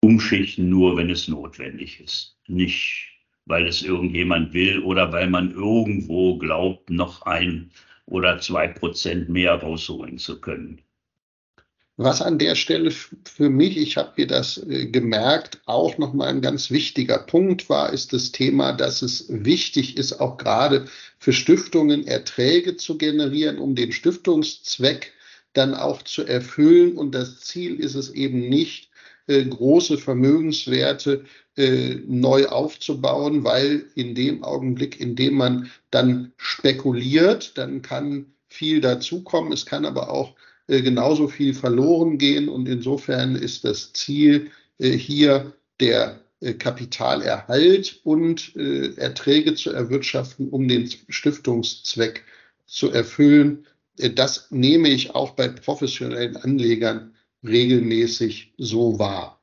umschichten 0.02 0.70
nur, 0.70 0.98
wenn 0.98 1.10
es 1.10 1.28
notwendig 1.28 2.00
ist. 2.00 2.38
Nicht 2.48 3.17
weil 3.48 3.66
es 3.66 3.82
irgendjemand 3.82 4.54
will 4.54 4.80
oder 4.80 5.12
weil 5.12 5.30
man 5.30 5.52
irgendwo 5.52 6.38
glaubt, 6.38 6.90
noch 6.90 7.24
ein 7.24 7.72
oder 8.06 8.40
zwei 8.40 8.68
Prozent 8.68 9.30
mehr 9.30 9.54
rausholen 9.56 10.18
zu 10.18 10.40
können. 10.40 10.82
Was 12.00 12.22
an 12.22 12.38
der 12.38 12.54
Stelle 12.54 12.92
für 12.92 13.50
mich, 13.50 13.76
ich 13.76 13.98
habe 13.98 14.14
mir 14.18 14.28
das 14.28 14.58
äh, 14.68 14.86
gemerkt, 14.86 15.62
auch 15.66 15.98
nochmal 15.98 16.28
ein 16.28 16.42
ganz 16.42 16.70
wichtiger 16.70 17.18
Punkt 17.18 17.70
war, 17.70 17.92
ist 17.92 18.14
das 18.14 18.32
Thema, 18.32 18.72
dass 18.74 19.02
es 19.02 19.26
wichtig 19.30 19.98
ist, 19.98 20.20
auch 20.20 20.38
gerade 20.38 20.86
für 21.18 21.34
Stiftungen 21.34 22.06
Erträge 22.06 22.78
zu 22.78 23.00
generieren, 23.00 23.58
um 23.58 23.74
den 23.74 23.92
Stiftungszweck 23.92 25.14
dann 25.54 25.74
auch 25.74 26.04
zu 26.04 26.24
erfüllen. 26.24 26.98
Und 26.98 27.16
das 27.16 27.40
Ziel 27.40 27.80
ist 27.80 27.96
es 27.96 28.12
eben 28.12 28.48
nicht, 28.48 28.92
äh, 29.28 29.44
große 29.44 29.98
Vermögenswerte 29.98 31.26
äh, 31.58 31.96
neu 32.08 32.48
aufzubauen, 32.48 33.44
weil 33.44 33.86
in 33.94 34.16
dem 34.16 34.42
Augenblick, 34.46 35.02
in 35.02 35.18
dem 35.18 35.34
man 35.34 35.70
dann 35.92 36.32
spekuliert, 36.38 37.58
dann 37.58 37.82
kann 37.82 38.28
viel 38.48 38.80
dazukommen. 38.80 39.52
Es 39.52 39.66
kann 39.66 39.84
aber 39.84 40.12
auch 40.12 40.36
äh, 40.68 40.82
genauso 40.82 41.28
viel 41.28 41.54
verloren 41.54 42.18
gehen. 42.18 42.48
Und 42.48 42.70
insofern 42.70 43.36
ist 43.36 43.66
das 43.66 43.92
Ziel 43.94 44.50
hier 44.80 45.54
der 45.80 46.20
Kapitalerhalt 46.60 48.00
und 48.04 48.56
Erträge 48.56 49.56
zu 49.56 49.72
erwirtschaften, 49.72 50.50
um 50.50 50.68
den 50.68 50.88
Stiftungszweck 51.10 52.24
zu 52.68 52.92
erfüllen. 52.92 53.66
das 54.14 54.52
nehme 54.52 54.90
ich 54.90 55.16
auch 55.16 55.32
bei 55.32 55.48
professionellen 55.48 56.38
Anlegern 56.38 57.17
regelmäßig 57.44 58.54
so 58.58 59.00
wahr. 59.00 59.42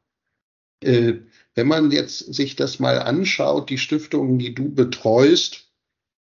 Äh, 0.83 1.15
wenn 1.55 1.69
man 1.69 1.91
jetzt 1.91 2.35
sich 2.35 2.57
das 2.57 2.79
mal 2.79 2.99
anschaut, 2.99 3.71
die 3.71 3.79
Stiftungen, 3.79 4.39
die 4.39 4.55
du 4.55 4.75
betreust, 4.75 5.71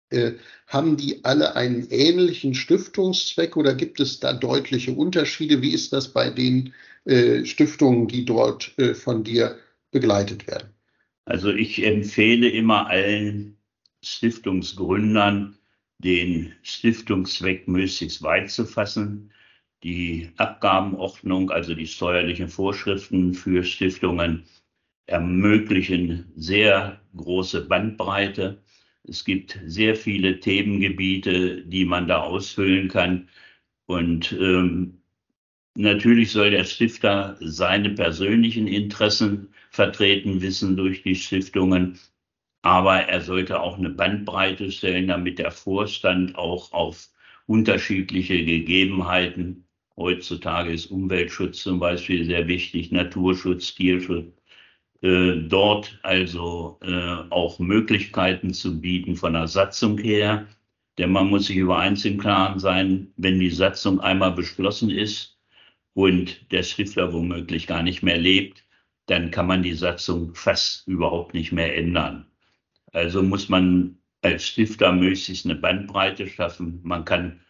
äh, 0.10 0.34
haben 0.68 0.98
die 0.98 1.24
alle 1.24 1.56
einen 1.56 1.88
ähnlichen 1.90 2.56
Stiftungszweck 2.56 3.58
oder 3.58 3.76
gibt 3.76 4.00
es 4.00 4.20
da 4.20 4.34
deutliche 4.34 4.94
Unterschiede? 4.94 5.62
Wie 5.62 5.74
ist 5.74 5.94
das 5.94 6.14
bei 6.14 6.30
den 6.30 6.74
äh, 7.06 7.46
Stiftungen, 7.46 8.08
die 8.08 8.26
dort 8.26 8.78
äh, 8.78 8.94
von 8.94 9.24
dir 9.24 9.58
begleitet 9.92 10.48
werden? 10.48 10.70
Also 11.26 11.52
ich 11.52 11.84
empfehle 11.84 12.50
immer 12.50 12.88
allen 12.88 13.58
Stiftungsgründern, 14.02 15.58
den 16.00 16.54
Stiftungszweck 16.62 17.68
möglichst 17.68 18.22
weit 18.22 18.50
zu 18.50 18.66
fassen. 18.66 19.32
Die 19.84 20.32
Abgabenordnung, 20.38 21.52
also 21.52 21.76
die 21.76 21.88
steuerlichen 21.88 22.50
Vorschriften 22.50 23.34
für 23.34 23.64
Stiftungen, 23.64 24.44
ermöglichen 25.08 26.32
sehr 26.36 27.02
große 27.16 27.68
Bandbreite. 27.68 28.62
Es 29.04 29.24
gibt 29.24 29.60
sehr 29.66 29.96
viele 29.96 30.40
Themengebiete, 30.40 31.64
die 31.64 31.86
man 31.86 32.08
da 32.08 32.22
ausfüllen 32.22 32.90
kann. 32.90 33.30
Und 33.86 34.34
ähm, 34.34 35.02
natürlich 35.76 36.32
soll 36.32 36.52
der 36.52 36.66
Stifter 36.66 37.38
seine 37.40 37.92
persönlichen 37.92 38.68
Interessen 38.68 39.54
vertreten 39.72 40.42
wissen 40.42 40.76
durch 40.76 41.04
die 41.04 41.16
Stiftungen. 41.16 42.00
Aber 42.64 42.98
er 43.04 43.22
sollte 43.22 43.62
auch 43.62 43.78
eine 43.78 43.92
Bandbreite 43.92 44.72
stellen, 44.72 45.08
damit 45.08 45.40
der 45.40 45.52
Vorstand 45.52 46.36
auch 46.36 46.74
auf 46.74 47.10
unterschiedliche 47.46 48.44
Gegebenheiten, 48.44 49.67
heutzutage 49.98 50.72
ist 50.72 50.88
Umweltschutz 50.88 51.64
zum 51.64 51.80
Beispiel 51.80 52.26
sehr 52.26 52.48
wichtig, 52.48 52.92
Naturschutz, 52.92 53.74
Tierschutz, 53.76 54.32
äh, 55.02 55.36
dort 55.48 56.00
also 56.04 56.80
äh, 56.82 57.16
auch 57.30 57.60
Möglichkeiten 57.60 58.54
zu 58.54 58.80
bieten 58.80 59.16
von 59.16 59.34
der 59.34 59.48
Satzung 59.48 59.98
her. 59.98 60.48
Denn 60.98 61.12
man 61.12 61.28
muss 61.30 61.48
sich 61.48 61.58
über 61.58 61.78
eins 61.78 62.06
im 62.06 62.18
Klaren 62.18 62.60
sein, 62.60 63.14
wenn 63.18 63.40
die 63.40 63.52
Satzung 63.52 64.00
einmal 64.00 64.32
beschlossen 64.32 64.90
ist 64.90 65.38
und 65.94 66.52
der 66.52 66.64
Stifter 66.64 67.14
womöglich 67.14 67.68
gar 67.68 67.84
nicht 67.84 68.02
mehr 68.04 68.18
lebt, 68.18 68.66
dann 69.08 69.32
kann 69.32 69.48
man 69.48 69.64
die 69.64 69.74
Satzung 69.74 70.34
fast 70.36 70.88
überhaupt 70.88 71.34
nicht 71.34 71.52
mehr 71.52 71.76
ändern. 71.76 72.26
Also 72.94 73.22
muss 73.24 73.50
man 73.50 73.98
als 74.22 74.48
Stifter 74.48 74.92
möglichst 74.92 75.46
eine 75.46 75.56
Bandbreite 75.56 76.28
schaffen. 76.28 76.80
Man 76.84 77.06
kann 77.06 77.42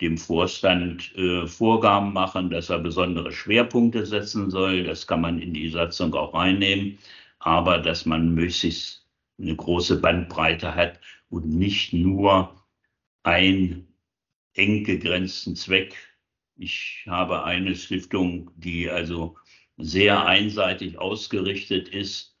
dem 0.00 0.18
Vorstand 0.18 1.14
äh, 1.16 1.46
Vorgaben 1.46 2.12
machen, 2.12 2.50
dass 2.50 2.70
er 2.70 2.78
besondere 2.78 3.32
Schwerpunkte 3.32 4.04
setzen 4.04 4.50
soll. 4.50 4.84
Das 4.84 5.06
kann 5.06 5.20
man 5.22 5.40
in 5.40 5.54
die 5.54 5.70
Satzung 5.70 6.14
auch 6.14 6.34
reinnehmen. 6.34 6.98
Aber 7.38 7.78
dass 7.78 8.06
man 8.06 8.34
möglichst 8.34 9.06
eine 9.38 9.56
große 9.56 10.00
Bandbreite 10.00 10.74
hat 10.74 11.00
und 11.30 11.48
nicht 11.48 11.92
nur 11.92 12.62
einen 13.22 13.88
eng 14.54 14.84
gegrenzten 14.84 15.56
Zweck. 15.56 15.94
Ich 16.56 17.04
habe 17.06 17.44
eine 17.44 17.74
Stiftung, 17.74 18.50
die 18.56 18.90
also 18.90 19.36
sehr 19.76 20.26
einseitig 20.26 20.98
ausgerichtet 20.98 21.88
ist 21.88 22.36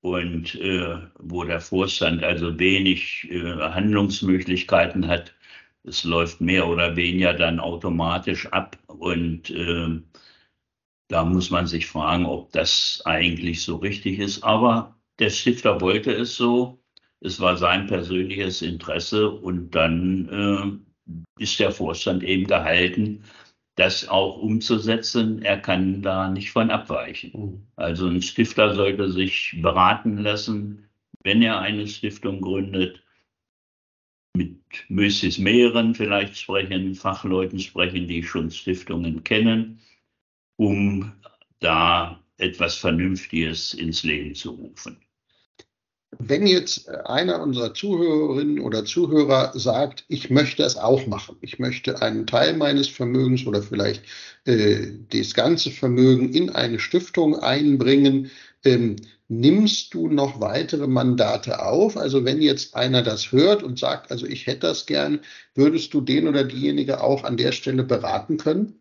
und 0.00 0.54
äh, 0.56 0.98
wo 1.18 1.44
der 1.44 1.60
Vorstand 1.60 2.24
also 2.24 2.58
wenig 2.58 3.28
äh, 3.30 3.42
Handlungsmöglichkeiten 3.42 5.06
hat 5.06 5.34
es 5.84 6.04
läuft 6.04 6.40
mehr 6.40 6.68
oder 6.68 6.96
weniger 6.96 7.32
dann 7.34 7.60
automatisch 7.60 8.46
ab 8.48 8.78
und 8.86 9.50
äh, 9.50 10.00
da 11.08 11.24
muss 11.24 11.50
man 11.50 11.66
sich 11.66 11.86
fragen, 11.86 12.26
ob 12.26 12.52
das 12.52 13.02
eigentlich 13.04 13.62
so 13.62 13.76
richtig 13.76 14.20
ist. 14.20 14.44
Aber 14.44 14.96
der 15.18 15.30
Stifter 15.30 15.80
wollte 15.80 16.12
es 16.12 16.36
so. 16.36 16.78
Es 17.20 17.40
war 17.40 17.56
sein 17.56 17.86
persönliches 17.86 18.62
Interesse 18.62 19.30
und 19.30 19.74
dann 19.74 20.82
äh, 21.38 21.42
ist 21.42 21.58
der 21.58 21.72
Vorstand 21.72 22.22
eben 22.22 22.46
gehalten, 22.46 23.24
das 23.74 24.08
auch 24.08 24.38
umzusetzen. 24.38 25.42
Er 25.42 25.60
kann 25.60 26.02
da 26.02 26.28
nicht 26.30 26.52
von 26.52 26.70
abweichen. 26.70 27.32
Mhm. 27.34 27.66
Also 27.76 28.06
ein 28.06 28.22
Stifter 28.22 28.74
sollte 28.74 29.10
sich 29.10 29.58
beraten 29.60 30.18
lassen, 30.18 30.88
wenn 31.24 31.42
er 31.42 31.60
eine 31.60 31.88
Stiftung 31.88 32.40
gründet 32.40 33.02
mit 34.36 34.56
möglichst 34.88 35.38
mehreren 35.38 35.94
vielleicht 35.94 36.36
sprechen, 36.36 36.94
Fachleuten 36.94 37.58
sprechen, 37.58 38.06
die 38.06 38.22
schon 38.22 38.50
Stiftungen 38.50 39.24
kennen, 39.24 39.80
um 40.56 41.12
da 41.60 42.20
etwas 42.38 42.76
Vernünftiges 42.76 43.74
ins 43.74 44.02
Leben 44.02 44.34
zu 44.34 44.50
rufen. 44.50 44.96
Wenn 46.18 46.46
jetzt 46.46 46.88
einer 46.88 47.40
unserer 47.40 47.72
Zuhörerinnen 47.72 48.60
oder 48.60 48.84
Zuhörer 48.84 49.52
sagt, 49.56 50.04
ich 50.08 50.28
möchte 50.28 50.64
es 50.64 50.76
auch 50.76 51.06
machen, 51.06 51.36
ich 51.40 51.60
möchte 51.60 52.02
einen 52.02 52.26
Teil 52.26 52.56
meines 52.56 52.88
Vermögens 52.88 53.46
oder 53.46 53.62
vielleicht 53.62 54.02
äh, 54.44 54.88
das 55.12 55.34
ganze 55.34 55.70
Vermögen 55.70 56.32
in 56.32 56.50
eine 56.50 56.80
Stiftung 56.80 57.36
einbringen, 57.38 58.30
ähm, 58.64 58.96
nimmst 59.28 59.94
du 59.94 60.08
noch 60.08 60.40
weitere 60.40 60.86
Mandate 60.86 61.62
auf? 61.64 61.96
Also 61.96 62.24
wenn 62.24 62.42
jetzt 62.42 62.74
einer 62.74 63.02
das 63.02 63.32
hört 63.32 63.62
und 63.62 63.78
sagt, 63.78 64.10
also 64.10 64.26
ich 64.26 64.46
hätte 64.46 64.66
das 64.66 64.86
gern, 64.86 65.20
würdest 65.54 65.94
du 65.94 66.00
den 66.00 66.28
oder 66.28 66.44
diejenige 66.44 67.02
auch 67.02 67.24
an 67.24 67.36
der 67.36 67.52
Stelle 67.52 67.84
beraten 67.84 68.36
können? 68.36 68.80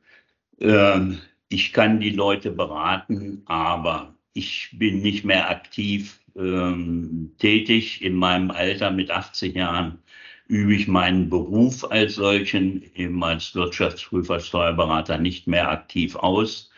Ähm, 0.60 1.20
ich 1.50 1.74
kann 1.74 2.00
die 2.00 2.12
Leute 2.12 2.52
beraten, 2.52 3.44
aber 3.46 4.16
ich 4.34 4.70
bin 4.74 5.02
nicht 5.02 5.26
mehr 5.26 5.50
aktiv 5.50 6.20
ähm, 6.36 7.32
tätig. 7.40 8.02
In 8.02 8.16
meinem 8.16 8.52
Alter 8.52 8.92
mit 8.92 9.12
80 9.12 9.56
Jahren 9.56 10.00
übe 10.48 10.76
ich 10.76 10.88
meinen 10.88 11.30
Beruf 11.30 11.90
als 11.90 12.16
solchen, 12.16 12.84
eben 12.96 13.24
als 13.24 13.54
Wirtschaftsprüfer, 13.54 14.39
Steuerberater 14.39 15.18
nicht 15.20 15.48
mehr 15.48 15.70
aktiv 15.70 16.15
aus. 16.15 16.68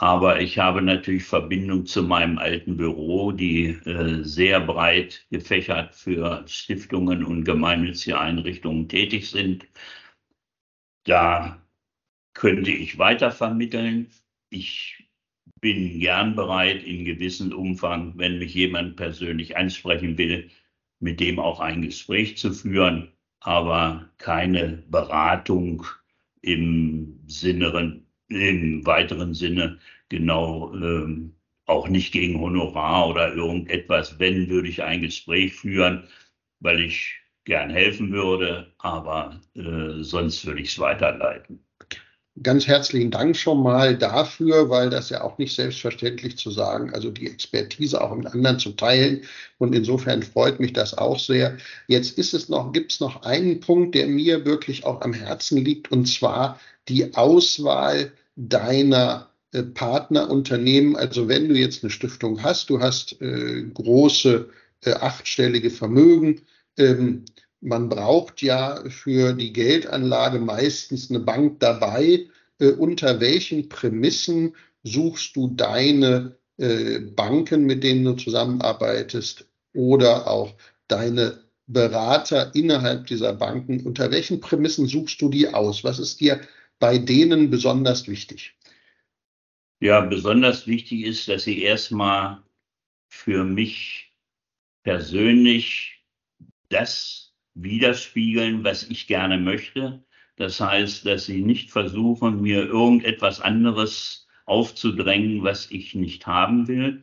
Aber 0.00 0.40
ich 0.40 0.58
habe 0.58 0.80
natürlich 0.80 1.24
Verbindung 1.24 1.84
zu 1.84 2.02
meinem 2.02 2.38
alten 2.38 2.78
Büro, 2.78 3.32
die 3.32 3.66
äh, 3.84 4.22
sehr 4.24 4.58
breit 4.58 5.26
gefächert 5.30 5.94
für 5.94 6.42
Stiftungen 6.48 7.22
und 7.22 7.44
gemeinnützige 7.44 8.18
Einrichtungen 8.18 8.88
tätig 8.88 9.28
sind. 9.28 9.66
Da 11.04 11.60
könnte 12.32 12.70
ich 12.70 12.98
weiter 12.98 13.30
vermitteln. 13.30 14.08
Ich 14.48 15.06
bin 15.60 16.00
gern 16.00 16.34
bereit, 16.34 16.82
in 16.82 17.04
gewissem 17.04 17.52
Umfang, 17.52 18.14
wenn 18.16 18.38
mich 18.38 18.54
jemand 18.54 18.96
persönlich 18.96 19.58
ansprechen 19.58 20.16
will, 20.16 20.50
mit 21.00 21.20
dem 21.20 21.38
auch 21.38 21.60
ein 21.60 21.82
Gespräch 21.82 22.38
zu 22.38 22.52
führen, 22.54 23.12
aber 23.40 24.08
keine 24.16 24.82
Beratung 24.88 25.86
im 26.40 27.20
Sinne 27.26 27.74
im 28.30 28.86
weiteren 28.86 29.34
Sinne 29.34 29.78
genau 30.08 30.72
ähm, 30.74 31.34
auch 31.66 31.88
nicht 31.88 32.12
gegen 32.12 32.40
Honorar 32.40 33.08
oder 33.08 33.34
irgendetwas. 33.34 34.18
Wenn, 34.18 34.48
würde 34.48 34.68
ich 34.68 34.82
ein 34.82 35.02
Gespräch 35.02 35.54
führen, 35.54 36.04
weil 36.60 36.80
ich 36.80 37.14
gern 37.44 37.70
helfen 37.70 38.12
würde, 38.12 38.72
aber 38.78 39.40
äh, 39.54 40.02
sonst 40.02 40.44
würde 40.46 40.60
ich 40.60 40.68
es 40.68 40.78
weiterleiten. 40.78 41.64
Ganz 42.42 42.66
herzlichen 42.66 43.10
Dank 43.10 43.36
schon 43.36 43.62
mal 43.62 43.98
dafür, 43.98 44.70
weil 44.70 44.88
das 44.88 45.10
ja 45.10 45.22
auch 45.22 45.36
nicht 45.36 45.54
selbstverständlich 45.54 46.38
zu 46.38 46.50
sagen, 46.50 46.94
also 46.94 47.10
die 47.10 47.26
Expertise 47.26 48.00
auch 48.00 48.14
mit 48.14 48.28
anderen 48.28 48.58
zu 48.58 48.70
teilen. 48.72 49.22
Und 49.58 49.74
insofern 49.74 50.22
freut 50.22 50.60
mich 50.60 50.72
das 50.72 50.96
auch 50.96 51.18
sehr. 51.18 51.58
Jetzt 51.86 52.18
ist 52.18 52.32
es 52.32 52.48
noch, 52.48 52.72
gibt 52.72 52.92
es 52.92 53.00
noch 53.00 53.22
einen 53.22 53.60
Punkt, 53.60 53.94
der 53.94 54.06
mir 54.06 54.44
wirklich 54.44 54.84
auch 54.84 55.00
am 55.02 55.12
Herzen 55.12 55.62
liegt, 55.64 55.90
und 55.90 56.06
zwar 56.06 56.58
die 56.88 57.14
Auswahl 57.14 58.12
deiner 58.36 59.30
äh, 59.52 59.62
Partnerunternehmen. 59.62 60.96
Also 60.96 61.28
wenn 61.28 61.48
du 61.48 61.54
jetzt 61.54 61.82
eine 61.82 61.90
Stiftung 61.90 62.42
hast, 62.42 62.70
du 62.70 62.80
hast 62.80 63.20
äh, 63.20 63.62
große 63.62 64.48
äh, 64.84 64.92
achtstellige 64.92 65.70
Vermögen, 65.70 66.42
ähm, 66.76 67.24
man 67.60 67.88
braucht 67.88 68.40
ja 68.42 68.82
für 68.88 69.34
die 69.34 69.52
Geldanlage 69.52 70.38
meistens 70.38 71.10
eine 71.10 71.20
Bank 71.20 71.60
dabei. 71.60 72.26
Äh, 72.58 72.70
unter 72.72 73.20
welchen 73.20 73.68
Prämissen 73.68 74.54
suchst 74.82 75.36
du 75.36 75.48
deine 75.48 76.36
äh, 76.56 77.00
Banken, 77.00 77.64
mit 77.64 77.84
denen 77.84 78.04
du 78.04 78.14
zusammenarbeitest 78.14 79.46
oder 79.74 80.26
auch 80.26 80.54
deine 80.88 81.40
Berater 81.66 82.54
innerhalb 82.54 83.06
dieser 83.06 83.34
Banken? 83.34 83.84
Unter 83.86 84.10
welchen 84.10 84.40
Prämissen 84.40 84.86
suchst 84.86 85.20
du 85.20 85.28
die 85.28 85.48
aus? 85.48 85.84
Was 85.84 85.98
ist 85.98 86.20
dir 86.20 86.40
bei 86.80 86.98
denen 86.98 87.50
besonders 87.50 88.08
wichtig? 88.08 88.56
Ja, 89.78 90.00
besonders 90.00 90.66
wichtig 90.66 91.04
ist, 91.04 91.28
dass 91.28 91.44
sie 91.44 91.62
erstmal 91.62 92.42
für 93.08 93.44
mich 93.44 94.12
persönlich 94.82 96.02
das 96.68 97.32
widerspiegeln, 97.54 98.64
was 98.64 98.88
ich 98.90 99.06
gerne 99.06 99.38
möchte. 99.38 100.04
Das 100.36 100.60
heißt, 100.60 101.06
dass 101.06 101.26
sie 101.26 101.42
nicht 101.42 101.70
versuchen, 101.70 102.40
mir 102.40 102.64
irgendetwas 102.64 103.40
anderes 103.40 104.26
aufzudrängen, 104.46 105.42
was 105.42 105.70
ich 105.70 105.94
nicht 105.94 106.26
haben 106.26 106.66
will. 106.66 107.02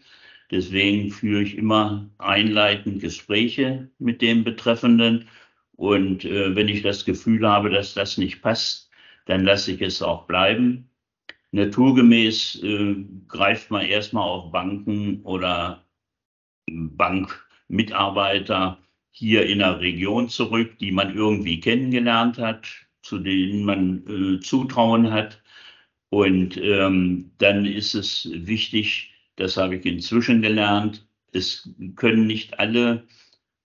Deswegen 0.49 1.11
führe 1.11 1.43
ich 1.43 1.55
immer 1.55 2.09
einleitend 2.17 3.01
Gespräche 3.01 3.89
mit 3.99 4.21
dem 4.21 4.43
Betreffenden. 4.43 5.27
Und 5.75 6.25
äh, 6.25 6.55
wenn 6.55 6.67
ich 6.67 6.81
das 6.81 7.05
Gefühl 7.05 7.47
habe, 7.47 7.69
dass 7.69 7.93
das 7.93 8.17
nicht 8.17 8.41
passt, 8.41 8.86
dann 9.27 9.43
lasse 9.43 9.73
ich 9.73 9.81
es 9.81 10.01
auch 10.01 10.25
bleiben. 10.25 10.89
Naturgemäß 11.51 12.61
äh, 12.63 12.95
greift 13.27 13.71
man 13.71 13.85
erstmal 13.85 14.27
auf 14.27 14.51
Banken 14.51 15.21
oder 15.23 15.85
Bankmitarbeiter 16.69 18.79
hier 19.11 19.45
in 19.45 19.59
der 19.59 19.79
Region 19.79 20.29
zurück, 20.29 20.77
die 20.79 20.91
man 20.91 21.15
irgendwie 21.15 21.59
kennengelernt 21.59 22.37
hat, 22.37 22.67
zu 23.01 23.19
denen 23.19 23.63
man 23.63 24.03
äh, 24.07 24.39
Zutrauen 24.39 25.11
hat. 25.11 25.41
Und 26.09 26.57
ähm, 26.57 27.31
dann 27.37 27.65
ist 27.65 27.95
es 27.95 28.29
wichtig, 28.31 29.13
das 29.35 29.57
habe 29.57 29.77
ich 29.77 29.85
inzwischen 29.85 30.41
gelernt, 30.41 31.05
es 31.33 31.69
können 31.95 32.27
nicht 32.27 32.59
alle 32.59 33.05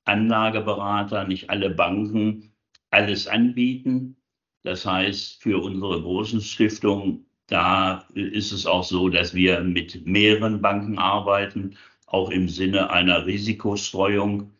Anlageberater, 0.04 1.26
nicht 1.26 1.50
alle 1.50 1.70
Banken 1.70 2.52
alles 2.90 3.26
anbieten. 3.26 4.16
Das 4.62 4.86
heißt, 4.86 5.42
für 5.42 5.62
unsere 5.62 6.00
großen 6.00 6.40
Stiftungen, 6.40 7.26
da 7.48 8.06
ist 8.14 8.52
es 8.52 8.66
auch 8.66 8.84
so, 8.84 9.08
dass 9.08 9.34
wir 9.34 9.60
mit 9.60 10.06
mehreren 10.06 10.62
Banken 10.62 10.98
arbeiten, 10.98 11.76
auch 12.06 12.30
im 12.30 12.48
Sinne 12.48 12.90
einer 12.90 13.26
Risikostreuung. 13.26 14.52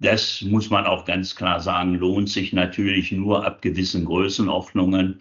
Das 0.00 0.42
muss 0.42 0.70
man 0.70 0.86
auch 0.86 1.04
ganz 1.04 1.34
klar 1.34 1.60
sagen, 1.60 1.94
lohnt 1.94 2.28
sich 2.28 2.52
natürlich 2.52 3.12
nur 3.12 3.44
ab 3.44 3.62
gewissen 3.62 4.04
Größenordnungen 4.04 5.20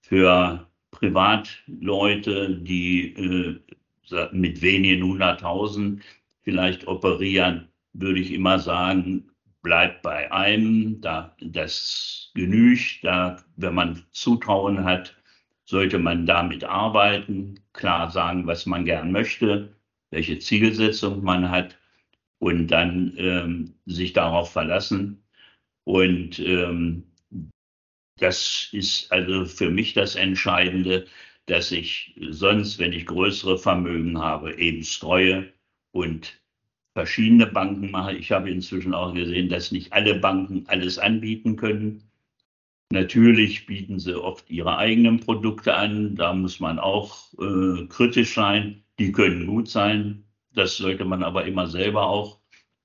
für 0.00 0.66
Privatleute, 0.90 2.56
die 2.56 3.14
äh, 3.14 4.28
mit 4.32 4.62
wenigen 4.62 5.02
hunderttausend 5.02 6.02
vielleicht 6.42 6.86
operieren, 6.86 7.68
würde 7.94 8.20
ich 8.20 8.32
immer 8.32 8.58
sagen, 8.58 9.30
bleibt 9.64 10.02
bei 10.02 10.30
einem, 10.30 11.00
da 11.00 11.34
das 11.40 12.30
genügt, 12.34 13.02
da, 13.02 13.42
wenn 13.56 13.74
man 13.74 14.04
Zutrauen 14.12 14.84
hat, 14.84 15.16
sollte 15.64 15.98
man 15.98 16.26
damit 16.26 16.64
arbeiten, 16.64 17.58
klar 17.72 18.10
sagen, 18.10 18.46
was 18.46 18.66
man 18.66 18.84
gern 18.84 19.10
möchte, 19.10 19.74
welche 20.10 20.38
Zielsetzung 20.38 21.24
man 21.24 21.50
hat 21.50 21.78
und 22.38 22.68
dann 22.68 23.14
ähm, 23.16 23.74
sich 23.86 24.12
darauf 24.12 24.52
verlassen. 24.52 25.24
Und 25.84 26.38
ähm, 26.38 27.04
das 28.18 28.68
ist 28.72 29.10
also 29.10 29.46
für 29.46 29.70
mich 29.70 29.94
das 29.94 30.14
Entscheidende, 30.14 31.06
dass 31.46 31.72
ich 31.72 32.14
sonst, 32.30 32.78
wenn 32.78 32.92
ich 32.92 33.06
größere 33.06 33.58
Vermögen 33.58 34.18
habe, 34.18 34.54
eben 34.58 34.84
streue 34.84 35.52
und 35.92 36.38
verschiedene 36.94 37.46
Banken 37.46 37.90
mache. 37.90 38.16
Ich 38.16 38.32
habe 38.32 38.50
inzwischen 38.50 38.94
auch 38.94 39.12
gesehen, 39.12 39.48
dass 39.48 39.72
nicht 39.72 39.92
alle 39.92 40.14
Banken 40.14 40.64
alles 40.68 40.98
anbieten 40.98 41.56
können. 41.56 42.04
Natürlich 42.90 43.66
bieten 43.66 43.98
sie 43.98 44.20
oft 44.20 44.48
ihre 44.50 44.78
eigenen 44.78 45.20
Produkte 45.20 45.74
an. 45.74 46.14
Da 46.14 46.32
muss 46.32 46.60
man 46.60 46.78
auch 46.78 47.32
äh, 47.34 47.86
kritisch 47.88 48.34
sein. 48.34 48.84
Die 48.98 49.10
können 49.10 49.46
gut 49.46 49.68
sein. 49.68 50.24
Das 50.52 50.76
sollte 50.76 51.04
man 51.04 51.24
aber 51.24 51.44
immer 51.46 51.66
selber 51.66 52.06
auch 52.06 52.38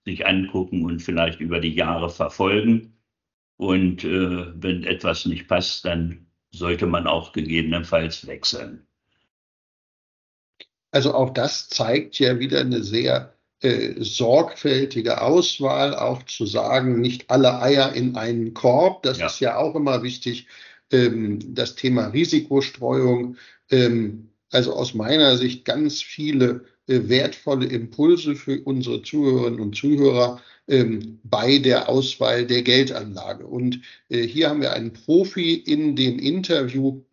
sich 0.06 0.26
angucken 0.26 0.86
und 0.86 1.02
vielleicht 1.02 1.40
über 1.40 1.60
die 1.60 1.74
Jahre 1.74 2.10
verfolgen. 2.10 2.98
Und 3.58 4.04
äh, 4.04 4.48
wenn 4.62 4.84
etwas 4.84 5.26
nicht 5.28 5.48
passt, 5.48 5.86
dann 5.86 6.26
sollte 6.52 6.88
man 6.88 7.06
auch 7.06 7.32
gegebenenfalls 7.32 8.26
wechseln. 8.26 8.88
Also 10.92 11.14
auch 11.14 11.30
das 11.30 11.70
zeigt 11.70 12.18
ja 12.18 12.40
wieder 12.40 12.62
eine 12.62 12.82
sehr 12.82 13.36
äh, 13.62 13.96
sorgfältige 13.98 15.22
Auswahl, 15.22 15.96
auch 15.96 16.24
zu 16.24 16.46
sagen, 16.46 17.02
nicht 17.02 17.30
alle 17.30 17.62
Eier 17.62 17.94
in 17.94 18.16
einen 18.16 18.54
Korb. 18.54 19.04
Das 19.04 19.20
ja. 19.20 19.28
ist 19.28 19.40
ja 19.40 19.58
auch 19.58 19.76
immer 19.76 20.04
wichtig. 20.04 20.48
Ähm, 20.92 21.54
das 21.54 21.76
Thema 21.76 22.08
Risikostreuung. 22.08 23.38
Ähm, 23.70 24.30
also 24.52 24.74
aus 24.74 24.94
meiner 24.94 25.38
Sicht 25.38 25.66
ganz 25.66 26.02
viele 26.02 26.66
äh, 26.88 27.08
wertvolle 27.08 27.68
Impulse 27.68 28.36
für 28.36 28.62
unsere 28.64 29.04
Zuhörerinnen 29.04 29.60
und 29.60 29.76
Zuhörer 29.76 30.42
ähm, 30.68 31.20
bei 31.24 31.60
der 31.60 31.90
Auswahl 31.90 32.46
der 32.46 32.64
Geldanlage. 32.64 33.46
Und 33.46 33.82
äh, 34.10 34.24
hier 34.24 34.50
haben 34.50 34.62
wir 34.62 34.74
einen 34.74 34.94
Profi 34.94 35.54
in 35.54 35.96
dem 35.96 36.18
Interview, 36.18 37.04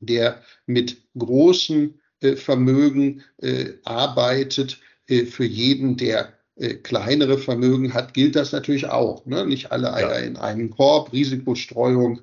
der 0.00 0.42
mit 0.66 0.98
großen 1.18 2.00
äh, 2.20 2.36
Vermögen 2.36 3.22
äh, 3.38 3.72
arbeitet. 3.84 4.78
Äh, 5.08 5.26
für 5.26 5.44
jeden, 5.44 5.96
der 5.96 6.34
äh, 6.56 6.74
kleinere 6.74 7.38
Vermögen 7.38 7.94
hat, 7.94 8.14
gilt 8.14 8.36
das 8.36 8.52
natürlich 8.52 8.86
auch. 8.86 9.26
Ne? 9.26 9.46
Nicht 9.46 9.72
alle 9.72 9.92
Eier 9.92 10.20
ja. 10.20 10.26
in 10.26 10.36
einen 10.36 10.70
Korb, 10.70 11.12
Risikostreuung, 11.12 12.20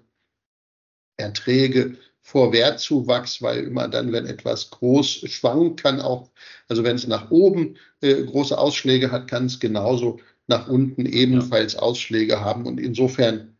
Erträge 1.17 1.97
vor 2.21 2.53
Wertzuwachs, 2.53 3.41
weil 3.41 3.63
immer 3.63 3.87
dann, 3.87 4.11
wenn 4.11 4.25
etwas 4.25 4.69
groß 4.69 5.29
schwankt, 5.29 5.81
kann 5.81 5.99
auch, 5.99 6.29
also 6.67 6.83
wenn 6.83 6.95
es 6.95 7.07
nach 7.07 7.31
oben 7.31 7.75
äh, 8.01 8.23
große 8.23 8.57
Ausschläge 8.57 9.11
hat, 9.11 9.27
kann 9.27 9.47
es 9.47 9.59
genauso 9.59 10.19
nach 10.47 10.67
unten 10.67 11.05
ebenfalls 11.05 11.73
ja. 11.73 11.79
Ausschläge 11.79 12.41
haben. 12.41 12.65
Und 12.65 12.79
insofern 12.79 13.57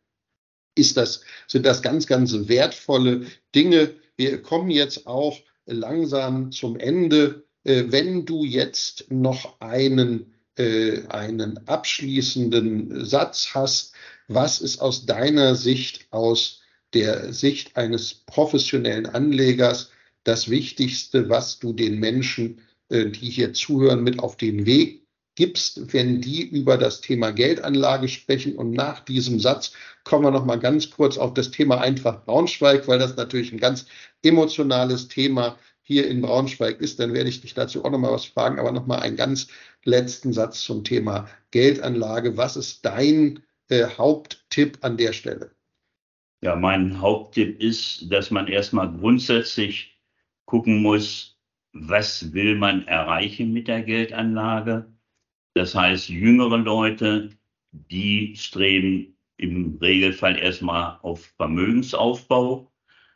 ist 0.75 0.97
das, 0.97 1.23
sind 1.47 1.65
das 1.65 1.81
ganz, 1.81 2.07
ganz 2.07 2.33
wertvolle 2.47 3.25
Dinge. 3.55 3.95
Wir 4.17 4.41
kommen 4.41 4.69
jetzt 4.69 5.07
auch 5.07 5.37
langsam 5.65 6.51
zum 6.51 6.77
Ende. 6.77 7.45
Äh, 7.69 7.91
wenn 7.91 8.25
du 8.25 8.43
jetzt 8.43 9.11
noch 9.11 9.61
einen, 9.61 10.33
äh, 10.57 11.03
einen 11.09 11.67
abschließenden 11.67 13.05
Satz 13.05 13.51
hast, 13.53 13.93
was 14.27 14.59
ist 14.59 14.81
aus 14.81 15.05
deiner 15.05 15.53
Sicht, 15.53 16.07
aus 16.09 16.61
der 16.95 17.31
Sicht 17.31 17.77
eines 17.77 18.15
professionellen 18.15 19.05
Anlegers, 19.05 19.91
das 20.23 20.49
Wichtigste, 20.49 21.29
was 21.29 21.59
du 21.59 21.71
den 21.71 21.99
Menschen, 21.99 22.61
äh, 22.89 23.05
die 23.05 23.29
hier 23.29 23.53
zuhören, 23.53 24.03
mit 24.03 24.17
auf 24.17 24.35
den 24.35 24.65
Weg 24.65 25.05
gibst, 25.35 25.93
wenn 25.93 26.21
die 26.21 26.41
über 26.41 26.77
das 26.77 27.01
Thema 27.01 27.31
Geldanlage 27.31 28.07
sprechen. 28.09 28.55
Und 28.55 28.71
nach 28.71 28.99
diesem 29.01 29.39
Satz 29.39 29.73
kommen 30.03 30.25
wir 30.25 30.31
noch 30.31 30.43
mal 30.43 30.59
ganz 30.59 30.89
kurz 30.89 31.19
auf 31.19 31.35
das 31.35 31.51
Thema 31.51 31.79
einfach 31.79 32.25
Braunschweig, 32.25 32.87
weil 32.87 32.99
das 32.99 33.15
natürlich 33.15 33.51
ein 33.53 33.59
ganz 33.59 33.85
emotionales 34.23 35.07
Thema 35.07 35.57
hier 35.89 36.07
in 36.07 36.21
Braunschweig 36.21 36.81
ist. 36.81 36.99
Dann 36.99 37.13
werde 37.13 37.29
ich 37.29 37.41
dich 37.41 37.55
dazu 37.55 37.83
auch 37.83 37.89
noch 37.89 37.97
mal 37.97 38.11
was 38.11 38.25
fragen. 38.25 38.59
Aber 38.59 38.71
noch 38.71 38.85
mal 38.85 38.99
einen 38.99 39.15
ganz 39.15 39.47
letzten 39.83 40.33
Satz 40.33 40.61
zum 40.61 40.83
Thema 40.83 41.27
Geldanlage. 41.49 42.37
Was 42.37 42.55
ist 42.55 42.85
dein 42.85 43.41
äh, 43.69 43.87
Haupttipp 43.97 44.77
an 44.81 44.97
der 44.97 45.13
Stelle? 45.13 45.49
Ja, 46.41 46.55
mein 46.55 47.01
Haupttipp 47.01 47.59
ist, 47.59 48.05
dass 48.11 48.29
man 48.29 48.47
erstmal 48.47 48.91
grundsätzlich 48.91 49.99
gucken 50.45 50.83
muss, 50.83 51.39
was 51.73 52.33
will 52.33 52.55
man 52.55 52.87
erreichen 52.87 53.51
mit 53.51 53.67
der 53.67 53.81
Geldanlage. 53.81 54.93
Das 55.55 55.73
heißt, 55.73 56.09
jüngere 56.09 56.57
Leute, 56.57 57.31
die 57.71 58.35
streben 58.35 59.17
im 59.37 59.79
Regelfall 59.81 60.37
erstmal 60.37 60.99
auf 61.01 61.33
Vermögensaufbau. 61.37 62.68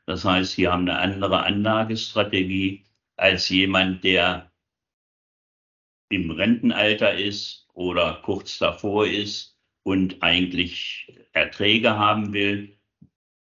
Das 0.06 0.26
heißt, 0.26 0.54
sie 0.54 0.68
haben 0.68 0.90
eine 0.90 1.00
andere 1.00 1.44
Anlagestrategie 1.44 2.84
als 3.16 3.50
jemand, 3.50 4.04
der 4.04 4.52
im 6.10 6.32
Rentenalter 6.32 7.14
ist 7.14 7.68
oder 7.74 8.22
kurz 8.24 8.58
davor 8.60 9.08
ist 9.08 9.58
und 9.84 10.22
eigentlich 10.22 11.20
Erträge 11.32 11.98
haben 11.98 12.34
will. 12.34 12.78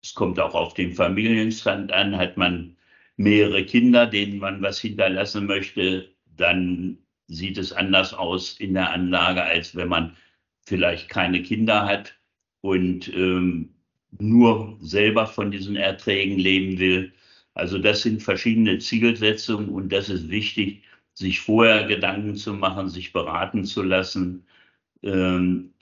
Es 0.03 0.13
kommt 0.13 0.39
auch 0.39 0.53
auf 0.53 0.73
den 0.73 0.93
Familienstand 0.93 1.91
an. 1.91 2.17
Hat 2.17 2.37
man 2.37 2.77
mehrere 3.17 3.65
Kinder, 3.65 4.07
denen 4.07 4.39
man 4.39 4.61
was 4.61 4.79
hinterlassen 4.79 5.45
möchte, 5.47 6.13
dann 6.25 6.99
sieht 7.27 7.57
es 7.57 7.73
anders 7.73 8.13
aus 8.13 8.59
in 8.59 8.73
der 8.73 8.91
Anlage, 8.91 9.43
als 9.43 9.75
wenn 9.75 9.87
man 9.87 10.15
vielleicht 10.61 11.09
keine 11.09 11.41
Kinder 11.41 11.85
hat 11.85 12.19
und 12.61 13.07
ähm, 13.13 13.74
nur 14.19 14.77
selber 14.81 15.27
von 15.27 15.51
diesen 15.51 15.75
Erträgen 15.75 16.37
leben 16.37 16.79
will. 16.79 17.13
Also 17.53 17.77
das 17.79 18.01
sind 18.01 18.21
verschiedene 18.21 18.79
Zielsetzungen 18.79 19.69
und 19.69 19.91
das 19.91 20.09
ist 20.09 20.29
wichtig, 20.29 20.83
sich 21.13 21.39
vorher 21.39 21.85
Gedanken 21.87 22.35
zu 22.35 22.53
machen, 22.53 22.89
sich 22.89 23.13
beraten 23.13 23.63
zu 23.65 23.81
lassen, 23.81 24.45
ähm, 25.03 25.73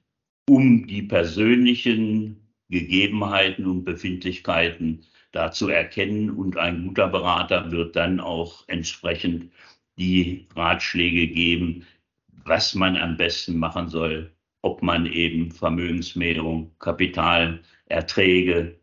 um 0.47 0.85
die 0.87 1.01
persönlichen 1.01 2.37
Gegebenheiten 2.69 3.65
und 3.65 3.83
Befindlichkeiten 3.83 5.05
da 5.31 5.51
zu 5.51 5.69
erkennen. 5.69 6.29
Und 6.29 6.57
ein 6.57 6.87
guter 6.87 7.07
Berater 7.07 7.71
wird 7.71 7.95
dann 7.95 8.19
auch 8.19 8.63
entsprechend 8.67 9.51
die 9.97 10.47
Ratschläge 10.55 11.27
geben, 11.27 11.85
was 12.45 12.75
man 12.75 12.97
am 12.97 13.17
besten 13.17 13.57
machen 13.57 13.89
soll, 13.89 14.31
ob 14.61 14.81
man 14.81 15.05
eben 15.05 15.51
Vermögensmehrung, 15.51 16.71
Kapitalerträge, 17.93 18.79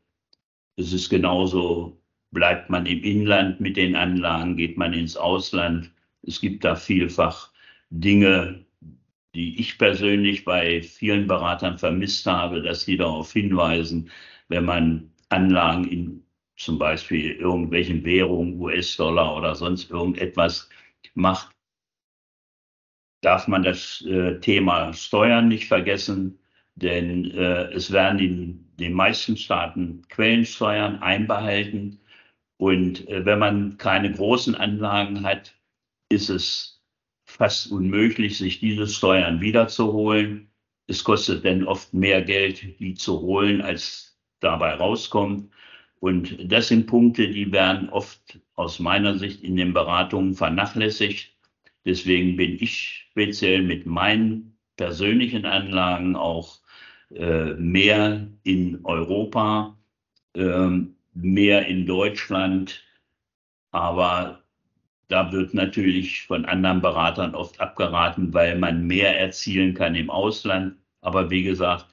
es 0.76 0.92
ist 0.92 1.10
genauso, 1.10 2.00
bleibt 2.30 2.70
man 2.70 2.86
im 2.86 3.02
Inland 3.02 3.60
mit 3.60 3.76
den 3.76 3.96
Anlagen, 3.96 4.56
geht 4.56 4.76
man 4.78 4.92
ins 4.92 5.16
Ausland. 5.16 5.90
Es 6.22 6.40
gibt 6.40 6.64
da 6.64 6.76
vielfach 6.76 7.50
Dinge, 7.90 8.64
die 9.34 9.60
ich 9.60 9.78
persönlich 9.78 10.44
bei 10.44 10.82
vielen 10.82 11.26
Beratern 11.26 11.78
vermisst 11.78 12.26
habe, 12.26 12.62
dass 12.62 12.84
die 12.84 12.96
darauf 12.96 13.32
hinweisen, 13.32 14.10
wenn 14.48 14.64
man 14.64 15.10
Anlagen 15.28 15.88
in 15.88 16.24
zum 16.56 16.78
Beispiel 16.78 17.32
irgendwelchen 17.32 18.04
Währungen, 18.04 18.60
US-Dollar 18.60 19.34
oder 19.36 19.54
sonst 19.54 19.90
irgendetwas 19.90 20.68
macht, 21.14 21.50
darf 23.22 23.48
man 23.48 23.62
das 23.62 24.04
äh, 24.06 24.38
Thema 24.40 24.92
Steuern 24.92 25.48
nicht 25.48 25.68
vergessen, 25.68 26.38
denn 26.74 27.30
äh, 27.32 27.70
es 27.72 27.90
werden 27.92 28.18
in 28.18 28.66
den 28.78 28.92
meisten 28.92 29.36
Staaten 29.36 30.02
Quellensteuern 30.08 31.00
einbehalten. 31.02 32.00
Und 32.56 33.08
äh, 33.08 33.24
wenn 33.24 33.38
man 33.38 33.78
keine 33.78 34.12
großen 34.12 34.54
Anlagen 34.54 35.24
hat, 35.24 35.54
ist 36.08 36.30
es 36.30 36.82
fast 37.24 37.70
unmöglich, 37.70 38.38
sich 38.38 38.60
diese 38.60 38.86
Steuern 38.86 39.40
wiederzuholen. 39.40 40.50
Es 40.86 41.04
kostet 41.04 41.44
dann 41.44 41.64
oft 41.64 41.94
mehr 41.94 42.22
Geld, 42.22 42.78
die 42.80 42.94
zu 42.94 43.20
holen, 43.20 43.60
als 43.60 44.18
dabei 44.40 44.74
rauskommt. 44.74 45.50
Und 46.00 46.50
das 46.50 46.68
sind 46.68 46.86
Punkte, 46.86 47.28
die 47.28 47.52
werden 47.52 47.90
oft 47.90 48.40
aus 48.56 48.78
meiner 48.78 49.18
Sicht 49.18 49.42
in 49.42 49.56
den 49.56 49.72
Beratungen 49.72 50.34
vernachlässigt. 50.34 51.36
Deswegen 51.84 52.36
bin 52.36 52.56
ich 52.60 53.06
speziell 53.10 53.62
mit 53.62 53.86
meinen 53.86 54.49
persönlichen 54.80 55.44
Anlagen 55.44 56.16
auch 56.16 56.60
äh, 57.14 57.54
mehr 57.54 58.26
in 58.44 58.80
Europa, 58.84 59.76
äh, 60.34 60.68
mehr 61.14 61.66
in 61.66 61.86
Deutschland, 61.86 62.82
aber 63.72 64.42
Da 65.08 65.32
wird 65.32 65.54
natürlich 65.54 66.22
von 66.26 66.44
anderen 66.44 66.80
Beratern 66.80 67.34
oft 67.34 67.60
abgeraten, 67.60 68.32
weil 68.32 68.56
man 68.58 68.86
mehr 68.86 69.18
erzielen 69.18 69.74
kann 69.74 69.96
im 69.96 70.08
Ausland. 70.08 70.76
Aber 71.00 71.30
wie 71.30 71.42
gesagt, 71.42 71.86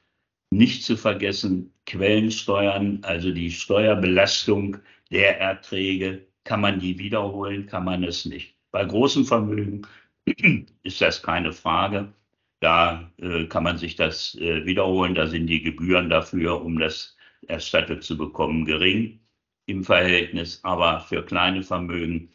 nicht 0.52 0.84
zu 0.84 0.96
vergessen, 0.98 1.74
Quellensteuern, 1.88 3.00
also 3.04 3.32
die 3.32 3.52
Steuerbelastung 3.52 4.78
der 5.12 5.40
Erträge, 5.40 6.28
kann 6.44 6.62
man 6.62 6.80
die 6.80 7.00
wiederholen, 7.00 7.66
kann 7.66 7.86
man 7.86 8.04
es 8.04 8.26
nicht. 8.26 8.56
Bei 8.72 8.86
großem 8.86 9.26
Vermögen 9.26 9.82
ist 10.84 11.02
das 11.02 11.24
keine 11.24 11.54
Frage. 11.54 12.14
Da 12.60 13.12
äh, 13.18 13.46
kann 13.46 13.64
man 13.64 13.78
sich 13.78 13.96
das 13.96 14.36
äh, 14.36 14.66
wiederholen. 14.66 15.16
Da 15.16 15.28
sind 15.28 15.48
die 15.48 15.62
Gebühren 15.62 16.10
dafür, 16.10 16.62
um 16.64 16.80
das 16.80 17.16
erstattet 17.48 18.04
zu 18.04 18.18
bekommen, 18.18 18.66
gering 18.66 19.20
im 19.68 19.84
Verhältnis. 19.84 20.60
Aber 20.64 21.00
für 21.02 21.24
kleine 21.24 21.62
Vermögen, 21.64 22.30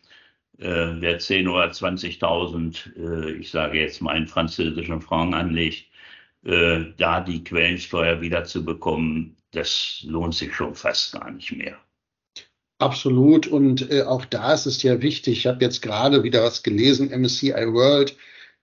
äh, 0.59 0.95
wer 1.01 1.19
10 1.19 1.49
oder 1.49 1.71
20.000, 1.71 2.97
äh, 2.97 3.33
ich 3.33 3.51
sage 3.51 3.81
jetzt 3.81 4.01
mal 4.01 4.17
in 4.17 4.29
französischen 4.29 5.01
Franc 5.01 5.35
anlegt, 5.35 5.87
äh, 6.45 6.85
da 6.97 7.21
die 7.21 7.43
Quellensteuer 7.43 8.21
wieder 8.21 8.45
zu 8.45 8.65
bekommen, 8.65 9.37
das 9.53 10.05
lohnt 10.07 10.35
sich 10.35 10.55
schon 10.55 10.75
fast 10.75 11.13
gar 11.13 11.31
nicht 11.31 11.53
mehr. 11.53 11.79
Absolut. 12.79 13.47
Und 13.47 13.91
äh, 13.91 14.03
auch 14.03 14.25
da 14.25 14.55
ist 14.55 14.67
es 14.67 14.83
ja 14.83 15.01
wichtig. 15.01 15.39
Ich 15.39 15.47
habe 15.47 15.65
jetzt 15.65 15.83
gerade 15.83 16.25
wieder 16.25 16.43
was 16.43 16.63
gelesen, 16.63 17.11
MSCI 17.11 17.53
World 17.73 18.17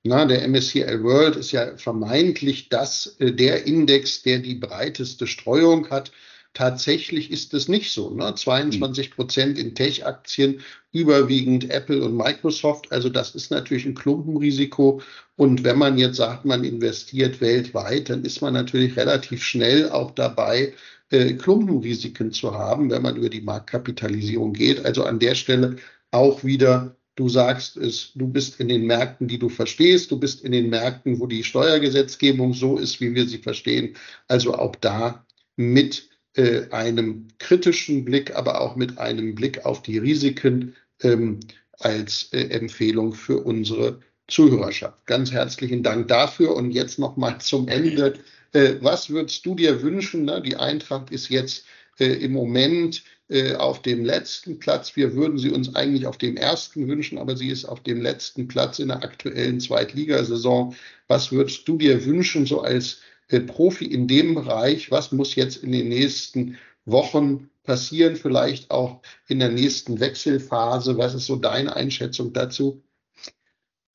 na, 0.03 0.25
der 0.25 0.47
MSCI 0.47 1.03
World 1.03 1.35
ist 1.35 1.51
ja 1.51 1.75
vermeintlich 1.77 2.69
das, 2.69 3.17
äh, 3.19 3.33
der 3.33 3.65
Index, 3.65 4.23
der 4.23 4.39
die 4.39 4.55
breiteste 4.55 5.27
Streuung 5.27 5.89
hat. 5.89 6.11
Tatsächlich 6.53 7.31
ist 7.31 7.53
es 7.53 7.67
nicht 7.67 7.91
so. 7.91 8.13
Ne? 8.15 8.33
22 8.33 9.11
Prozent 9.11 9.59
in 9.59 9.75
Tech-Aktien, 9.75 10.61
überwiegend 10.91 11.69
Apple 11.69 12.03
und 12.03 12.15
Microsoft. 12.15 12.91
Also 12.91 13.09
das 13.09 13.35
ist 13.35 13.51
natürlich 13.51 13.85
ein 13.85 13.93
Klumpenrisiko. 13.93 15.01
Und 15.35 15.63
wenn 15.63 15.77
man 15.77 15.97
jetzt 15.97 16.17
sagt, 16.17 16.45
man 16.45 16.63
investiert 16.63 17.39
weltweit, 17.41 18.09
dann 18.09 18.23
ist 18.23 18.41
man 18.41 18.53
natürlich 18.53 18.97
relativ 18.97 19.43
schnell 19.43 19.89
auch 19.89 20.11
dabei, 20.11 20.73
äh, 21.11 21.33
Klumpenrisiken 21.33 22.31
zu 22.31 22.53
haben, 22.53 22.89
wenn 22.89 23.01
man 23.01 23.17
über 23.17 23.29
die 23.29 23.41
Marktkapitalisierung 23.41 24.53
geht. 24.53 24.85
Also 24.85 25.03
an 25.03 25.19
der 25.19 25.35
Stelle 25.35 25.77
auch 26.11 26.43
wieder 26.43 26.95
Du 27.19 27.27
sagst 27.27 27.75
es, 27.75 28.13
du 28.15 28.29
bist 28.29 28.61
in 28.61 28.69
den 28.69 28.85
Märkten, 28.85 29.27
die 29.27 29.39
du 29.39 29.49
verstehst. 29.49 30.09
Du 30.09 30.17
bist 30.17 30.41
in 30.41 30.53
den 30.53 30.69
Märkten, 30.69 31.19
wo 31.19 31.27
die 31.27 31.43
Steuergesetzgebung 31.43 32.53
so 32.53 32.77
ist, 32.77 33.01
wie 33.01 33.13
wir 33.13 33.27
sie 33.27 33.39
verstehen. 33.39 33.97
Also 34.29 34.53
auch 34.53 34.73
da 34.77 35.25
mit 35.57 36.07
äh, 36.37 36.69
einem 36.69 37.27
kritischen 37.37 38.05
Blick, 38.05 38.33
aber 38.37 38.61
auch 38.61 38.77
mit 38.77 38.99
einem 38.99 39.35
Blick 39.35 39.65
auf 39.65 39.81
die 39.81 39.97
Risiken 39.97 40.77
ähm, 41.03 41.41
als 41.73 42.29
äh, 42.31 42.51
Empfehlung 42.51 43.11
für 43.13 43.43
unsere 43.43 43.99
Zuhörerschaft. 44.29 45.05
Ganz 45.05 45.33
herzlichen 45.33 45.83
Dank 45.83 46.07
dafür. 46.07 46.55
Und 46.55 46.71
jetzt 46.71 46.99
noch 46.99 47.17
mal 47.17 47.37
zum 47.39 47.67
Ende. 47.67 48.13
Äh, 48.53 48.75
was 48.79 49.09
würdest 49.09 49.45
du 49.45 49.55
dir 49.55 49.81
wünschen? 49.81 50.23
Ne? 50.23 50.41
Die 50.41 50.55
Eintracht 50.55 51.11
ist 51.11 51.27
jetzt 51.27 51.65
äh, 51.99 52.05
im 52.05 52.31
Moment 52.31 53.03
äh, 53.29 53.55
auf 53.55 53.81
dem 53.81 54.03
letzten 54.03 54.57
Platz. 54.59 54.95
Wir 54.95 55.13
würden 55.15 55.37
sie 55.37 55.51
uns 55.51 55.75
eigentlich 55.75 56.07
auf 56.07 56.17
dem 56.17 56.35
ersten 56.35 56.87
wünschen, 56.87 57.19
aber 57.19 57.37
sie 57.37 57.49
ist 57.49 57.65
auf 57.65 57.81
dem 57.81 58.01
letzten 58.01 58.47
Platz 58.47 58.79
in 58.79 58.87
der 58.87 59.03
aktuellen 59.03 59.59
Zweitligasaison. 59.59 60.75
Was 61.07 61.31
würdest 61.31 61.67
du 61.67 61.77
dir 61.77 62.05
wünschen, 62.05 62.47
so 62.47 62.61
als 62.61 63.01
äh, 63.27 63.39
Profi 63.39 63.85
in 63.85 64.07
dem 64.07 64.33
Bereich? 64.33 64.89
Was 64.89 65.11
muss 65.11 65.35
jetzt 65.35 65.63
in 65.63 65.71
den 65.71 65.89
nächsten 65.89 66.57
Wochen 66.85 67.49
passieren, 67.63 68.15
vielleicht 68.15 68.71
auch 68.71 69.01
in 69.27 69.37
der 69.37 69.49
nächsten 69.49 69.99
Wechselphase? 69.99 70.97
Was 70.97 71.13
ist 71.13 71.27
so 71.27 71.35
deine 71.35 71.75
Einschätzung 71.75 72.33
dazu? 72.33 72.81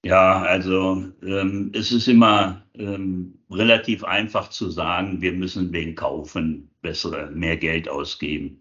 Ja, 0.05 0.43
also 0.43 1.03
ähm, 1.23 1.73
es 1.75 1.91
ist 1.91 2.09
immer 2.09 2.63
ähm, 2.75 3.39
relativ 3.51 4.05
einfach 4.05 4.51
zu 4.51 4.71
sagen, 4.71 5.23
wir 5.23 5.33
müssen 5.33 5.73
wen 5.73 5.95
kaufen, 5.95 6.71
bessere, 6.83 7.31
mehr 7.31 7.57
Geld 7.57 7.89
ausgeben. 7.89 8.61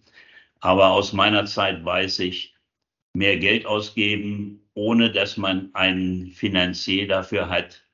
Aber 0.63 0.91
aus 0.91 1.11
meiner 1.11 1.45
Zeit 1.45 1.83
weiß 1.83 2.19
ich, 2.19 2.55
mehr 3.13 3.37
Geld 3.37 3.65
ausgeben, 3.65 4.61
ohne 4.73 5.11
dass 5.11 5.35
man 5.35 5.75
einen 5.75 6.31
Finanzier 6.31 7.05
dafür 7.05 7.49
hat, 7.49 7.85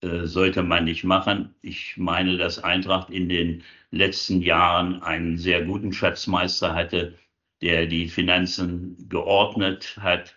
äh, 0.00 0.24
sollte 0.24 0.62
man 0.62 0.86
nicht 0.86 1.04
machen. 1.04 1.54
Ich 1.60 1.98
meine, 1.98 2.38
dass 2.38 2.64
Eintracht 2.64 3.10
in 3.10 3.28
den 3.28 3.62
letzten 3.90 4.40
Jahren 4.40 5.02
einen 5.02 5.36
sehr 5.36 5.66
guten 5.66 5.92
Schatzmeister 5.92 6.74
hatte, 6.74 7.18
der 7.60 7.86
die 7.86 8.08
Finanzen 8.08 9.06
geordnet 9.10 9.98
hat, 10.00 10.34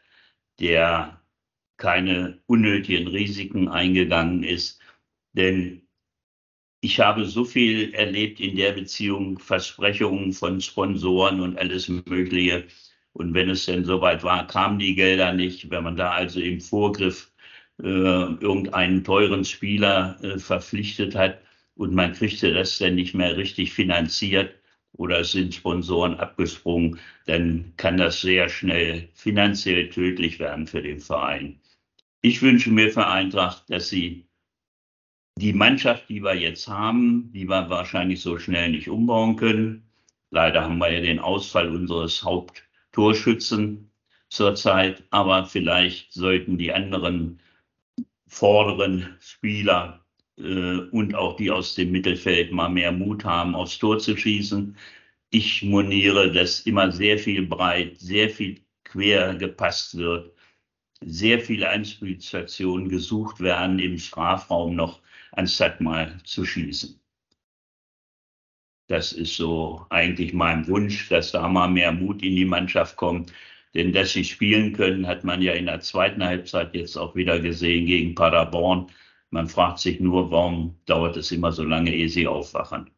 der 0.60 1.22
keine 1.78 2.42
unnötigen 2.48 3.08
Risiken 3.08 3.70
eingegangen 3.70 4.44
ist. 4.44 4.82
Denn 5.32 5.81
ich 6.82 7.00
habe 7.00 7.26
so 7.26 7.46
viel 7.46 7.94
erlebt 7.94 8.40
in 8.40 8.56
der 8.56 8.72
Beziehung, 8.74 9.38
Versprechungen 9.40 10.34
von 10.34 10.60
Sponsoren 10.62 11.40
und 11.40 11.58
alles 11.58 11.88
Mögliche. 11.88 12.66
Und 13.14 13.34
wenn 13.34 13.50
es 13.50 13.66
denn 13.66 13.86
soweit 13.86 14.24
war, 14.24 14.48
kamen 14.48 14.80
die 14.80 14.96
Gelder 14.96 15.34
nicht. 15.34 15.70
Wenn 15.70 15.84
man 15.84 15.96
da 15.96 16.12
also 16.12 16.40
im 16.40 16.60
Vorgriff 16.60 17.32
äh, 17.82 17.86
irgendeinen 17.86 19.04
teuren 19.04 19.46
Spieler 19.46 20.18
äh, 20.24 20.40
verpflichtet 20.40 21.16
hat 21.16 21.42
und 21.76 21.94
man 21.94 22.14
kriegte 22.14 22.54
das 22.54 22.78
dann 22.80 22.96
nicht 22.96 23.14
mehr 23.14 23.38
richtig 23.38 23.74
finanziert 23.74 24.56
oder 24.94 25.20
es 25.20 25.32
sind 25.34 25.54
Sponsoren 25.54 26.16
abgesprungen, 26.16 27.00
dann 27.28 27.74
kann 27.78 27.98
das 27.98 28.22
sehr 28.22 28.50
schnell 28.50 29.10
finanziell 29.14 29.90
tödlich 29.90 30.40
werden 30.40 30.68
für 30.68 30.82
den 30.82 31.00
Verein. 31.00 31.60
Ich 32.22 32.42
wünsche 32.42 32.72
mir 32.72 32.92
für 32.92 33.08
Eintracht, 33.08 33.70
dass 33.70 33.90
sie 33.90 34.26
die 35.38 35.54
Mannschaft, 35.54 36.10
die 36.10 36.24
wir 36.24 36.36
jetzt 36.36 36.68
haben, 36.68 37.32
die 37.34 37.46
wir 37.48 37.70
wahrscheinlich 37.70 38.22
so 38.22 38.38
schnell 38.38 38.72
nicht 38.72 38.90
umbauen 38.90 39.36
können. 39.36 39.90
Leider 40.30 40.64
haben 40.64 40.78
wir 40.78 40.92
ja 40.92 41.02
den 41.02 41.20
Ausfall 41.20 41.70
unseres 41.70 42.24
Haupttorschützen 42.24 43.92
zurzeit, 44.30 45.04
aber 45.10 45.46
vielleicht 45.46 46.14
sollten 46.14 46.58
die 46.58 46.72
anderen 46.74 47.40
vorderen 48.28 49.16
Spieler 49.20 50.06
äh, 50.38 50.78
und 50.92 51.16
auch 51.16 51.36
die 51.36 51.52
aus 51.52 51.76
dem 51.76 51.92
Mittelfeld 51.92 52.52
mal 52.52 52.70
mehr 52.70 52.92
Mut 52.92 53.26
haben, 53.26 53.56
aufs 53.56 53.78
Tor 53.78 54.00
zu 54.00 54.16
schießen. 54.16 54.78
Ich 55.32 55.64
moniere, 55.64 56.32
dass 56.32 56.62
immer 56.62 56.92
sehr 56.92 57.18
viel 57.18 57.46
breit, 57.46 57.98
sehr 58.00 58.30
viel 58.30 58.62
quer 58.84 59.36
gepasst 59.36 59.98
wird, 59.98 60.34
sehr 61.02 61.40
viele 61.40 61.70
Anspielstationen 61.70 62.90
gesucht 62.90 63.40
werden 63.40 63.80
im 63.80 63.98
Strafraum 63.98 64.76
noch 64.76 65.02
anstatt 65.32 65.82
mal 65.82 66.18
zu 66.24 66.46
schießen. 66.46 67.00
Das 68.88 69.14
ist 69.14 69.38
so 69.38 69.86
eigentlich 69.90 70.34
mein 70.34 70.68
Wunsch, 70.68 71.08
dass 71.08 71.32
da 71.32 71.48
mal 71.48 71.70
mehr 71.70 71.94
Mut 71.94 72.22
in 72.24 72.36
die 72.36 72.46
Mannschaft 72.46 72.98
kommt. 72.98 73.32
Denn 73.74 73.94
dass 73.94 74.12
sie 74.12 74.26
spielen 74.26 74.74
können, 74.74 75.08
hat 75.08 75.24
man 75.24 75.42
ja 75.42 75.54
in 75.54 75.68
der 75.68 75.80
zweiten 75.80 76.24
Halbzeit 76.24 76.76
jetzt 76.76 76.98
auch 76.98 77.16
wieder 77.16 77.40
gesehen 77.40 77.86
gegen 77.86 78.16
Paderborn. 78.16 78.88
Man 79.30 79.48
fragt 79.48 79.80
sich 79.80 80.02
nur, 80.02 80.30
warum 80.30 80.76
dauert 80.86 81.16
es 81.16 81.32
immer 81.32 81.54
so 81.54 81.64
lange, 81.64 81.96
ehe 81.96 82.10
sie 82.10 82.28
aufwachen. 82.28 82.90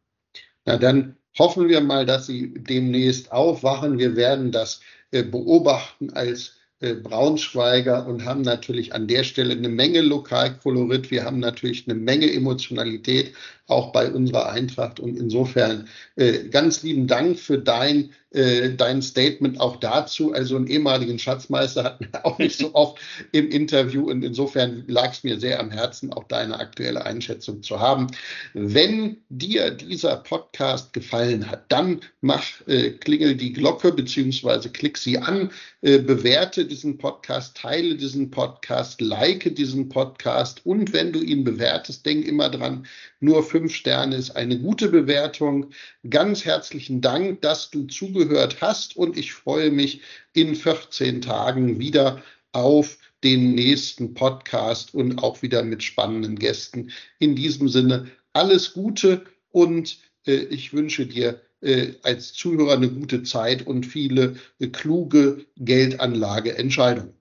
Na 0.64 0.76
dann 0.76 1.16
hoffen 1.38 1.68
wir 1.68 1.80
mal, 1.80 2.04
dass 2.06 2.26
sie 2.26 2.54
demnächst 2.54 3.30
aufwachen. 3.30 3.98
Wir 3.98 4.16
werden 4.16 4.50
das 4.50 4.80
äh, 5.12 5.22
beobachten 5.22 6.10
als 6.10 6.56
Braunschweiger 6.92 8.06
und 8.06 8.26
haben 8.26 8.42
natürlich 8.42 8.92
an 8.92 9.06
der 9.06 9.24
Stelle 9.24 9.54
eine 9.54 9.70
Menge 9.70 10.02
Lokalkolorit. 10.02 11.10
Wir 11.10 11.24
haben 11.24 11.38
natürlich 11.40 11.88
eine 11.88 11.94
Menge 11.98 12.30
Emotionalität 12.30 13.32
auch 13.66 13.92
bei 13.92 14.10
unserer 14.10 14.50
Eintracht. 14.50 15.00
Und 15.00 15.16
insofern 15.16 15.88
äh, 16.16 16.48
ganz 16.48 16.82
lieben 16.82 17.06
Dank 17.06 17.38
für 17.38 17.58
dein, 17.58 18.10
äh, 18.30 18.70
dein 18.74 19.00
Statement 19.00 19.58
auch 19.60 19.76
dazu. 19.76 20.32
Also 20.32 20.56
einen 20.56 20.66
ehemaligen 20.66 21.18
Schatzmeister 21.18 21.84
hatten 21.84 22.08
wir 22.12 22.26
auch 22.26 22.38
nicht 22.38 22.58
so 22.58 22.74
oft 22.74 22.98
im 23.32 23.48
Interview. 23.48 24.10
Und 24.10 24.22
insofern 24.22 24.84
lag 24.86 25.12
es 25.12 25.24
mir 25.24 25.40
sehr 25.40 25.60
am 25.60 25.70
Herzen, 25.70 26.12
auch 26.12 26.24
deine 26.24 26.58
aktuelle 26.58 27.06
Einschätzung 27.06 27.62
zu 27.62 27.80
haben. 27.80 28.08
Wenn 28.52 29.18
dir 29.30 29.70
dieser 29.70 30.16
Podcast 30.16 30.92
gefallen 30.92 31.50
hat, 31.50 31.64
dann 31.70 32.00
mach, 32.20 32.44
äh, 32.66 32.90
klingel 32.90 33.34
die 33.34 33.52
Glocke 33.52 33.92
beziehungsweise 33.92 34.68
klick 34.68 34.98
sie 34.98 35.18
an, 35.18 35.50
äh, 35.80 35.98
bewerte 35.98 36.66
diesen 36.66 36.98
Podcast, 36.98 37.56
teile 37.56 37.96
diesen 37.96 38.30
Podcast, 38.30 39.00
like 39.00 39.54
diesen 39.54 39.88
Podcast 39.88 40.64
und 40.64 40.92
wenn 40.92 41.12
du 41.12 41.20
ihn 41.20 41.44
bewertest, 41.44 42.04
denk 42.06 42.26
immer 42.26 42.50
dran, 42.50 42.86
nur 43.24 43.42
fünf 43.42 43.74
Sterne 43.74 44.16
ist 44.16 44.36
eine 44.36 44.58
gute 44.58 44.88
Bewertung. 44.88 45.70
Ganz 46.08 46.44
herzlichen 46.44 47.00
Dank, 47.00 47.40
dass 47.42 47.70
du 47.70 47.86
zugehört 47.86 48.58
hast 48.60 48.96
und 48.96 49.16
ich 49.16 49.32
freue 49.32 49.70
mich 49.70 50.02
in 50.34 50.54
14 50.54 51.22
Tagen 51.22 51.78
wieder 51.78 52.22
auf 52.52 52.98
den 53.24 53.54
nächsten 53.54 54.14
Podcast 54.14 54.94
und 54.94 55.22
auch 55.22 55.42
wieder 55.42 55.62
mit 55.62 55.82
spannenden 55.82 56.38
Gästen. 56.38 56.90
In 57.18 57.34
diesem 57.34 57.68
Sinne 57.68 58.10
alles 58.34 58.74
Gute 58.74 59.24
und 59.50 59.98
äh, 60.26 60.34
ich 60.34 60.72
wünsche 60.72 61.06
dir 61.06 61.40
äh, 61.62 61.94
als 62.02 62.34
Zuhörer 62.34 62.74
eine 62.74 62.90
gute 62.90 63.22
Zeit 63.22 63.66
und 63.66 63.86
viele 63.86 64.36
äh, 64.58 64.68
kluge 64.68 65.46
Geldanlageentscheidungen. 65.56 67.14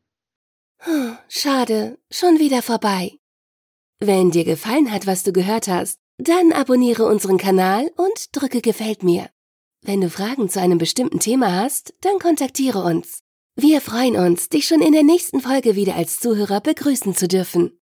Schade, 1.30 1.98
schon 2.12 2.40
wieder 2.40 2.62
vorbei. 2.62 3.14
Wenn 4.06 4.32
dir 4.32 4.44
gefallen 4.44 4.92
hat, 4.92 5.08
was 5.08 5.24
du 5.24 5.32
gehört 5.32 5.70
hast, 5.70 5.98
dann 6.18 6.52
abonniere 6.52 7.06
unseren 7.06 7.38
Kanal 7.38 7.90
und 7.96 8.36
drücke 8.36 8.60
Gefällt 8.60 9.02
mir. 9.02 9.30
Wenn 9.82 10.02
du 10.02 10.10
Fragen 10.10 10.50
zu 10.50 10.60
einem 10.60 10.78
bestimmten 10.78 11.22
Thema 11.22 11.56
hast, 11.56 11.94
dann 12.02 12.20
kontaktiere 12.20 12.84
uns. 12.84 13.20
Wir 13.56 13.80
freuen 13.80 14.18
uns, 14.18 14.50
dich 14.50 14.68
schon 14.68 14.82
in 14.82 14.92
der 14.92 15.04
nächsten 15.04 15.40
Folge 15.40 15.78
wieder 15.78 15.96
als 15.96 16.20
Zuhörer 16.20 16.60
begrüßen 16.60 17.16
zu 17.16 17.30
dürfen. 17.30 17.80